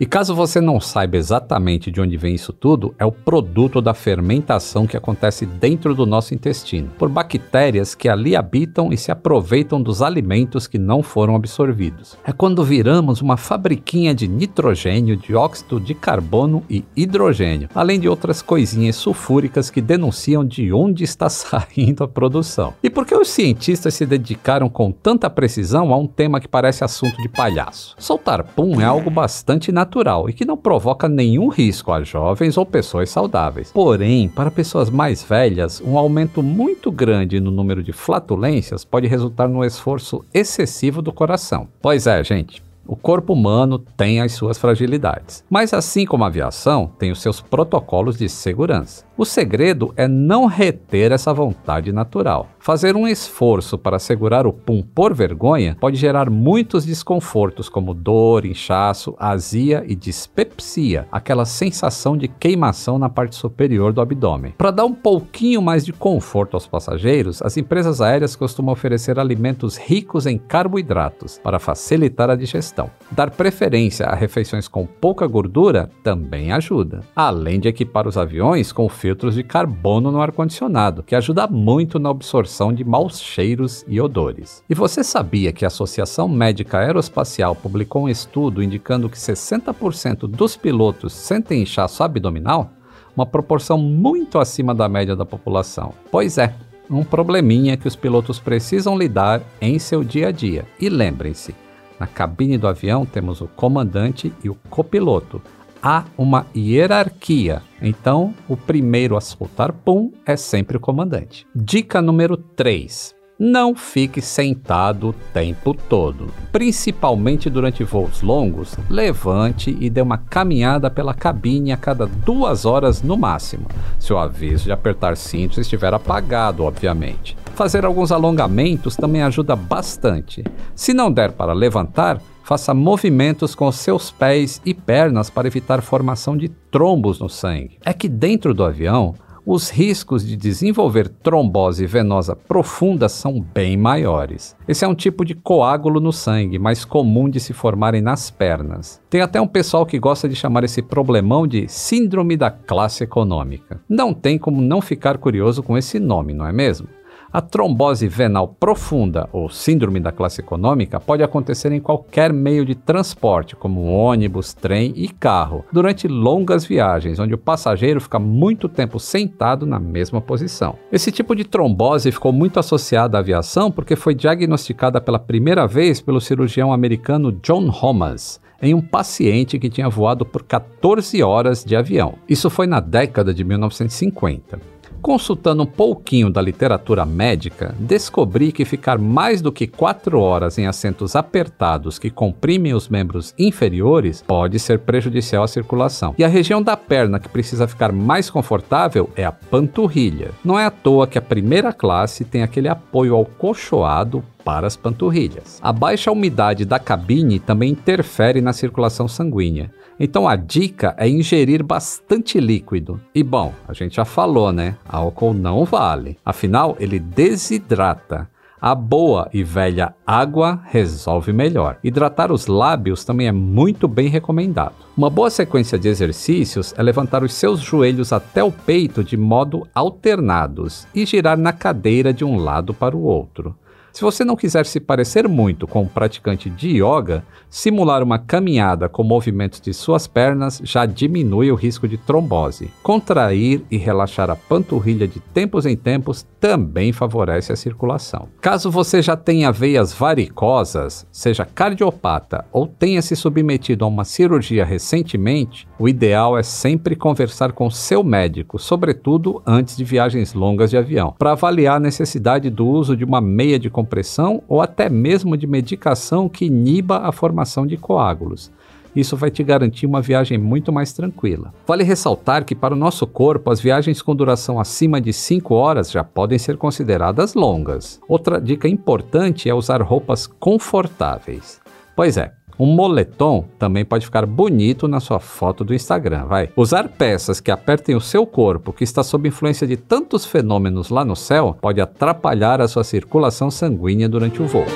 E 0.00 0.04
caso 0.04 0.34
você 0.34 0.60
não 0.60 0.80
saiba 0.80 1.16
exatamente 1.16 1.88
de 1.88 2.00
onde 2.00 2.16
vem 2.16 2.34
isso 2.34 2.52
tudo, 2.52 2.92
é 2.98 3.04
o 3.04 3.12
produto 3.12 3.80
da 3.80 3.94
fermentação 3.94 4.88
que 4.88 4.96
acontece 4.96 5.46
dentro 5.46 5.94
do 5.94 6.04
nosso 6.04 6.34
intestino, 6.34 6.90
por 6.98 7.08
bactérias 7.08 7.94
que 7.94 8.08
ali 8.08 8.34
habitam 8.34 8.92
e 8.92 8.96
se 8.96 9.12
aproveitam 9.12 9.80
dos 9.80 10.02
alimentos 10.02 10.66
que 10.66 10.78
não 10.78 11.00
foram 11.00 11.36
absorvidos. 11.36 12.18
É 12.24 12.32
quando 12.32 12.64
viramos 12.64 13.22
uma 13.22 13.36
fabriquinha 13.36 14.12
de 14.12 14.26
nitrogênio, 14.26 15.16
dióxido 15.16 15.78
de 15.78 15.94
carbono 15.94 16.64
e 16.68 16.84
hidrogênio, 16.96 17.68
além 17.72 18.00
de 18.00 18.08
outras 18.08 18.42
coisinhas 18.42 18.96
sulfúricas 18.96 19.70
que 19.70 19.80
denunciam 19.80 20.44
de 20.44 20.72
onde 20.72 21.04
está 21.04 21.28
saindo 21.30 22.02
a 22.02 22.08
produção. 22.08 22.74
E 22.82 22.90
por 22.90 23.06
que 23.06 23.14
os 23.14 23.28
cientistas 23.28 23.94
se 23.94 24.04
dedicaram 24.04 24.68
com 24.68 24.90
tanta 24.90 25.30
precisão 25.30 25.94
a 25.94 25.96
um 25.96 26.08
tema 26.08 26.40
que 26.40 26.48
parece 26.48 26.82
assunto 26.82 27.22
de 27.22 27.28
palhaço? 27.28 27.94
Soltar 27.96 28.42
pum 28.42 28.80
é 28.80 28.84
algo 28.84 29.08
bastante 29.08 29.70
natural 29.70 29.83
natural 29.84 30.28
e 30.28 30.32
que 30.32 30.46
não 30.46 30.56
provoca 30.56 31.08
nenhum 31.08 31.48
risco 31.48 31.92
a 31.92 32.02
jovens 32.02 32.56
ou 32.56 32.64
pessoas 32.64 33.10
saudáveis. 33.10 33.70
Porém, 33.70 34.28
para 34.28 34.50
pessoas 34.50 34.88
mais 34.88 35.22
velhas, 35.22 35.80
um 35.84 35.98
aumento 35.98 36.42
muito 36.42 36.90
grande 36.90 37.38
no 37.38 37.50
número 37.50 37.82
de 37.82 37.92
flatulências 37.92 38.84
pode 38.84 39.06
resultar 39.06 39.46
num 39.46 39.62
esforço 39.62 40.24
excessivo 40.32 41.02
do 41.02 41.12
coração. 41.12 41.68
Pois 41.82 42.06
é, 42.06 42.24
gente. 42.24 42.64
O 42.86 42.96
corpo 42.96 43.32
humano 43.32 43.78
tem 43.78 44.20
as 44.20 44.32
suas 44.32 44.58
fragilidades, 44.58 45.42
mas 45.48 45.72
assim 45.72 46.04
como 46.04 46.22
a 46.22 46.26
aviação, 46.26 46.90
tem 46.98 47.10
os 47.10 47.22
seus 47.22 47.40
protocolos 47.40 48.18
de 48.18 48.28
segurança. 48.28 49.06
O 49.16 49.24
segredo 49.24 49.94
é 49.96 50.08
não 50.08 50.46
reter 50.46 51.12
essa 51.12 51.32
vontade 51.32 51.92
natural. 51.92 52.48
Fazer 52.58 52.96
um 52.96 53.06
esforço 53.06 53.78
para 53.78 54.00
segurar 54.00 54.44
o 54.44 54.52
pum 54.52 54.82
por 54.82 55.14
vergonha 55.14 55.76
pode 55.78 55.96
gerar 55.96 56.28
muitos 56.28 56.84
desconfortos, 56.84 57.68
como 57.68 57.94
dor, 57.94 58.44
inchaço, 58.44 59.14
azia 59.16 59.84
e 59.86 59.94
dispepsia, 59.94 61.06
aquela 61.12 61.44
sensação 61.44 62.16
de 62.16 62.26
queimação 62.26 62.98
na 62.98 63.08
parte 63.08 63.36
superior 63.36 63.92
do 63.92 64.00
abdômen. 64.00 64.54
Para 64.58 64.72
dar 64.72 64.84
um 64.84 64.94
pouquinho 64.94 65.62
mais 65.62 65.84
de 65.84 65.92
conforto 65.92 66.54
aos 66.54 66.66
passageiros, 66.66 67.40
as 67.40 67.56
empresas 67.56 68.00
aéreas 68.00 68.34
costumam 68.34 68.72
oferecer 68.72 69.20
alimentos 69.20 69.76
ricos 69.76 70.26
em 70.26 70.38
carboidratos 70.38 71.38
para 71.38 71.60
facilitar 71.60 72.30
a 72.30 72.34
digestão. 72.34 72.90
Dar 73.12 73.30
preferência 73.30 74.06
a 74.06 74.14
refeições 74.16 74.66
com 74.66 74.84
pouca 74.84 75.24
gordura 75.28 75.88
também 76.02 76.50
ajuda, 76.50 77.02
além 77.14 77.60
de 77.60 77.68
equipar 77.68 78.08
os 78.08 78.18
aviões 78.18 78.72
com 78.72 78.88
filtros 79.04 79.34
de 79.34 79.42
carbono 79.42 80.10
no 80.10 80.18
ar-condicionado, 80.18 81.02
que 81.02 81.14
ajuda 81.14 81.46
muito 81.46 81.98
na 81.98 82.08
absorção 82.08 82.72
de 82.72 82.82
maus 82.82 83.20
cheiros 83.20 83.84
e 83.86 84.00
odores. 84.00 84.64
E 84.66 84.74
você 84.74 85.04
sabia 85.04 85.52
que 85.52 85.62
a 85.62 85.68
Associação 85.68 86.26
Médica 86.26 86.78
Aeroespacial 86.78 87.54
publicou 87.54 88.04
um 88.04 88.08
estudo 88.08 88.62
indicando 88.62 89.10
que 89.10 89.18
60% 89.18 90.20
dos 90.26 90.56
pilotos 90.56 91.12
sentem 91.12 91.60
inchaço 91.60 92.02
abdominal? 92.02 92.70
Uma 93.14 93.26
proporção 93.26 93.76
muito 93.76 94.38
acima 94.38 94.74
da 94.74 94.88
média 94.88 95.14
da 95.14 95.26
população. 95.26 95.92
Pois 96.10 96.38
é, 96.38 96.54
um 96.88 97.04
probleminha 97.04 97.76
que 97.76 97.86
os 97.86 97.94
pilotos 97.94 98.38
precisam 98.38 98.96
lidar 98.96 99.42
em 99.60 99.78
seu 99.78 100.02
dia 100.02 100.28
a 100.28 100.32
dia. 100.32 100.64
E 100.80 100.88
lembrem-se, 100.88 101.54
na 102.00 102.06
cabine 102.06 102.56
do 102.56 102.66
avião 102.66 103.04
temos 103.04 103.42
o 103.42 103.48
comandante 103.48 104.32
e 104.42 104.48
o 104.48 104.56
copiloto. 104.70 105.42
Há 105.86 106.04
uma 106.16 106.46
hierarquia, 106.56 107.60
então 107.82 108.32
o 108.48 108.56
primeiro 108.56 109.18
a 109.18 109.20
soltar 109.20 109.70
pum 109.70 110.10
é 110.24 110.34
sempre 110.34 110.78
o 110.78 110.80
comandante. 110.80 111.46
Dica 111.54 112.00
número 112.00 112.38
3. 112.38 113.14
Não 113.38 113.74
fique 113.74 114.22
sentado 114.22 115.08
o 115.08 115.12
tempo 115.34 115.74
todo. 115.74 116.28
Principalmente 116.50 117.50
durante 117.50 117.84
voos 117.84 118.22
longos, 118.22 118.74
levante 118.88 119.76
e 119.78 119.90
dê 119.90 120.00
uma 120.00 120.16
caminhada 120.16 120.88
pela 120.90 121.12
cabine 121.12 121.70
a 121.70 121.76
cada 121.76 122.06
duas 122.06 122.64
horas 122.64 123.02
no 123.02 123.18
máximo, 123.18 123.66
se 123.98 124.10
o 124.10 124.16
aviso 124.16 124.64
de 124.64 124.72
apertar 124.72 125.18
cintos 125.18 125.58
estiver 125.58 125.92
apagado, 125.92 126.64
obviamente. 126.64 127.36
Fazer 127.54 127.84
alguns 127.84 128.10
alongamentos 128.10 128.96
também 128.96 129.22
ajuda 129.22 129.54
bastante. 129.54 130.42
Se 130.74 130.94
não 130.94 131.12
der 131.12 131.32
para 131.32 131.52
levantar, 131.52 132.22
faça 132.44 132.74
movimentos 132.74 133.54
com 133.54 133.72
seus 133.72 134.10
pés 134.10 134.60
e 134.64 134.74
pernas 134.74 135.30
para 135.30 135.48
evitar 135.48 135.82
formação 135.82 136.36
de 136.36 136.48
trombos 136.48 137.18
no 137.18 137.28
sangue. 137.28 137.78
É 137.84 137.92
que 137.92 138.08
dentro 138.08 138.54
do 138.54 138.62
avião, 138.62 139.14
os 139.46 139.68
riscos 139.68 140.26
de 140.26 140.36
desenvolver 140.36 141.08
trombose 141.08 141.84
venosa 141.86 142.34
profunda 142.34 143.08
são 143.08 143.40
bem 143.40 143.76
maiores. 143.76 144.56
Esse 144.66 144.84
é 144.84 144.88
um 144.88 144.94
tipo 144.94 145.24
de 145.24 145.34
coágulo 145.34 146.00
no 146.00 146.12
sangue, 146.12 146.58
mais 146.58 146.84
comum 146.84 147.28
de 147.28 147.38
se 147.40 147.52
formarem 147.52 148.00
nas 148.00 148.30
pernas. 148.30 149.02
Tem 149.10 149.20
até 149.20 149.40
um 149.40 149.46
pessoal 149.46 149.84
que 149.84 149.98
gosta 149.98 150.28
de 150.28 150.34
chamar 150.34 150.64
esse 150.64 150.80
problemão 150.80 151.46
de 151.46 151.68
Síndrome 151.68 152.36
da 152.36 152.50
Classe 152.50 153.04
Econômica. 153.04 153.80
Não 153.88 154.14
tem 154.14 154.38
como 154.38 154.62
não 154.62 154.80
ficar 154.80 155.18
curioso 155.18 155.62
com 155.62 155.76
esse 155.76 155.98
nome, 155.98 156.32
não 156.32 156.46
é 156.46 156.52
mesmo? 156.52 156.88
A 157.34 157.40
trombose 157.40 158.06
venal 158.06 158.46
profunda, 158.46 159.28
ou 159.32 159.50
síndrome 159.50 159.98
da 159.98 160.12
classe 160.12 160.40
econômica, 160.40 161.00
pode 161.00 161.20
acontecer 161.20 161.72
em 161.72 161.80
qualquer 161.80 162.32
meio 162.32 162.64
de 162.64 162.76
transporte, 162.76 163.56
como 163.56 163.86
ônibus, 163.86 164.54
trem 164.54 164.92
e 164.94 165.08
carro, 165.08 165.64
durante 165.72 166.06
longas 166.06 166.64
viagens, 166.64 167.18
onde 167.18 167.34
o 167.34 167.38
passageiro 167.38 168.00
fica 168.00 168.20
muito 168.20 168.68
tempo 168.68 169.00
sentado 169.00 169.66
na 169.66 169.80
mesma 169.80 170.20
posição. 170.20 170.76
Esse 170.92 171.10
tipo 171.10 171.34
de 171.34 171.42
trombose 171.42 172.12
ficou 172.12 172.32
muito 172.32 172.60
associada 172.60 173.18
à 173.18 173.20
aviação 173.20 173.68
porque 173.68 173.96
foi 173.96 174.14
diagnosticada 174.14 175.00
pela 175.00 175.18
primeira 175.18 175.66
vez 175.66 176.00
pelo 176.00 176.20
cirurgião 176.20 176.72
americano 176.72 177.32
John 177.42 177.68
Homas, 177.68 178.40
em 178.62 178.74
um 178.74 178.80
paciente 178.80 179.58
que 179.58 179.68
tinha 179.68 179.88
voado 179.88 180.24
por 180.24 180.44
14 180.44 181.20
horas 181.20 181.64
de 181.64 181.74
avião. 181.74 182.14
Isso 182.28 182.48
foi 182.48 182.68
na 182.68 182.78
década 182.78 183.34
de 183.34 183.42
1950. 183.42 184.73
Consultando 185.04 185.64
um 185.64 185.66
pouquinho 185.66 186.30
da 186.30 186.40
literatura 186.40 187.04
médica, 187.04 187.74
descobri 187.78 188.50
que 188.50 188.64
ficar 188.64 188.96
mais 188.96 189.42
do 189.42 189.52
que 189.52 189.66
4 189.66 190.18
horas 190.18 190.56
em 190.56 190.66
assentos 190.66 191.14
apertados 191.14 191.98
que 191.98 192.08
comprimem 192.08 192.72
os 192.72 192.88
membros 192.88 193.34
inferiores 193.38 194.24
pode 194.26 194.58
ser 194.58 194.78
prejudicial 194.78 195.44
à 195.44 195.46
circulação. 195.46 196.14
E 196.16 196.24
a 196.24 196.28
região 196.28 196.62
da 196.62 196.74
perna 196.74 197.20
que 197.20 197.28
precisa 197.28 197.68
ficar 197.68 197.92
mais 197.92 198.30
confortável 198.30 199.10
é 199.14 199.26
a 199.26 199.30
panturrilha. 199.30 200.30
Não 200.42 200.58
é 200.58 200.64
à 200.64 200.70
toa 200.70 201.06
que 201.06 201.18
a 201.18 201.22
primeira 201.22 201.70
classe 201.70 202.24
tem 202.24 202.42
aquele 202.42 202.68
apoio 202.68 203.14
ao 203.14 203.26
coxoado 203.26 204.24
para 204.44 204.66
as 204.66 204.76
panturrilhas. 204.76 205.58
A 205.62 205.72
baixa 205.72 206.12
umidade 206.12 206.64
da 206.64 206.78
cabine 206.78 207.38
também 207.38 207.70
interfere 207.70 208.40
na 208.40 208.52
circulação 208.52 209.08
sanguínea. 209.08 209.70
Então 209.98 210.28
a 210.28 210.36
dica 210.36 210.94
é 210.98 211.08
ingerir 211.08 211.62
bastante 211.62 212.40
líquido. 212.40 213.00
E 213.14 213.22
bom, 213.22 213.52
a 213.66 213.72
gente 213.72 213.96
já 213.96 214.04
falou, 214.04 214.52
né? 214.52 214.76
Álcool 214.86 215.32
não 215.32 215.64
vale. 215.64 216.18
Afinal, 216.24 216.76
ele 216.80 216.98
desidrata. 216.98 218.28
A 218.60 218.74
boa 218.74 219.28
e 219.30 219.44
velha 219.44 219.94
água 220.06 220.62
resolve 220.64 221.34
melhor. 221.34 221.76
Hidratar 221.84 222.32
os 222.32 222.46
lábios 222.46 223.04
também 223.04 223.28
é 223.28 223.32
muito 223.32 223.86
bem 223.86 224.08
recomendado. 224.08 224.74
Uma 224.96 225.10
boa 225.10 225.28
sequência 225.28 225.78
de 225.78 225.86
exercícios 225.86 226.72
é 226.74 226.82
levantar 226.82 227.22
os 227.22 227.34
seus 227.34 227.60
joelhos 227.60 228.10
até 228.10 228.42
o 228.42 228.50
peito 228.50 229.04
de 229.04 229.18
modo 229.18 229.68
alternados 229.74 230.86
e 230.94 231.04
girar 231.04 231.36
na 231.36 231.52
cadeira 231.52 232.10
de 232.10 232.24
um 232.24 232.38
lado 232.38 232.72
para 232.72 232.96
o 232.96 233.02
outro. 233.02 233.54
Se 233.94 234.02
você 234.02 234.24
não 234.24 234.34
quiser 234.34 234.66
se 234.66 234.80
parecer 234.80 235.28
muito 235.28 235.68
com 235.68 235.82
um 235.82 235.86
praticante 235.86 236.50
de 236.50 236.82
yoga, 236.82 237.24
simular 237.48 238.02
uma 238.02 238.18
caminhada 238.18 238.88
com 238.88 239.04
movimentos 239.04 239.60
de 239.60 239.72
suas 239.72 240.08
pernas 240.08 240.60
já 240.64 240.84
diminui 240.84 241.52
o 241.52 241.54
risco 241.54 241.86
de 241.86 241.96
trombose. 241.96 242.72
Contrair 242.82 243.62
e 243.70 243.76
relaxar 243.76 244.30
a 244.30 244.34
panturrilha 244.34 245.06
de 245.06 245.20
tempos 245.20 245.64
em 245.64 245.76
tempos 245.76 246.26
também 246.40 246.92
favorece 246.92 247.52
a 247.52 247.56
circulação. 247.56 248.28
Caso 248.40 248.68
você 248.68 249.00
já 249.00 249.16
tenha 249.16 249.52
veias 249.52 249.92
varicosas, 249.92 251.06
seja 251.12 251.44
cardiopata 251.44 252.44
ou 252.50 252.66
tenha 252.66 253.00
se 253.00 253.14
submetido 253.14 253.84
a 253.84 253.88
uma 253.88 254.04
cirurgia 254.04 254.64
recentemente, 254.64 255.68
o 255.78 255.88
ideal 255.88 256.36
é 256.36 256.42
sempre 256.42 256.96
conversar 256.96 257.52
com 257.52 257.70
seu 257.70 258.02
médico, 258.02 258.58
sobretudo 258.58 259.40
antes 259.46 259.76
de 259.76 259.84
viagens 259.84 260.34
longas 260.34 260.70
de 260.70 260.76
avião, 260.76 261.14
para 261.16 261.30
avaliar 261.30 261.76
a 261.76 261.80
necessidade 261.80 262.50
do 262.50 262.66
uso 262.66 262.96
de 262.96 263.04
uma 263.04 263.20
meia 263.20 263.56
de 263.56 263.70
compressão 263.84 264.42
ou 264.48 264.62
até 264.62 264.88
mesmo 264.88 265.36
de 265.36 265.46
medicação 265.46 266.28
que 266.28 266.46
iniba 266.46 266.98
a 266.98 267.12
formação 267.12 267.66
de 267.66 267.76
coágulos. 267.76 268.50
Isso 268.96 269.16
vai 269.16 269.30
te 269.30 269.42
garantir 269.42 269.86
uma 269.86 270.00
viagem 270.00 270.38
muito 270.38 270.72
mais 270.72 270.92
tranquila. 270.92 271.52
Vale 271.66 271.82
ressaltar 271.82 272.44
que, 272.44 272.54
para 272.54 272.74
o 272.74 272.76
nosso 272.76 273.06
corpo, 273.06 273.50
as 273.50 273.60
viagens 273.60 274.00
com 274.00 274.14
duração 274.14 274.58
acima 274.60 275.00
de 275.00 275.12
5 275.12 275.52
horas 275.52 275.90
já 275.90 276.04
podem 276.04 276.38
ser 276.38 276.56
consideradas 276.56 277.34
longas. 277.34 278.00
Outra 278.08 278.40
dica 278.40 278.68
importante 278.68 279.48
é 279.48 279.54
usar 279.54 279.82
roupas 279.82 280.26
confortáveis. 280.26 281.60
Pois 281.96 282.16
é, 282.16 282.32
um 282.58 282.66
moletom 282.66 283.44
também 283.58 283.84
pode 283.84 284.04
ficar 284.04 284.26
bonito 284.26 284.86
na 284.86 285.00
sua 285.00 285.18
foto 285.18 285.64
do 285.64 285.74
Instagram, 285.74 286.26
vai. 286.26 286.50
Usar 286.56 286.88
peças 286.88 287.40
que 287.40 287.50
apertem 287.50 287.94
o 287.94 288.00
seu 288.00 288.26
corpo, 288.26 288.72
que 288.72 288.84
está 288.84 289.02
sob 289.02 289.28
influência 289.28 289.66
de 289.66 289.76
tantos 289.76 290.24
fenômenos 290.24 290.90
lá 290.90 291.04
no 291.04 291.16
céu, 291.16 291.56
pode 291.60 291.80
atrapalhar 291.80 292.60
a 292.60 292.68
sua 292.68 292.84
circulação 292.84 293.50
sanguínea 293.50 294.08
durante 294.08 294.42
o 294.42 294.46
voo. 294.46 294.66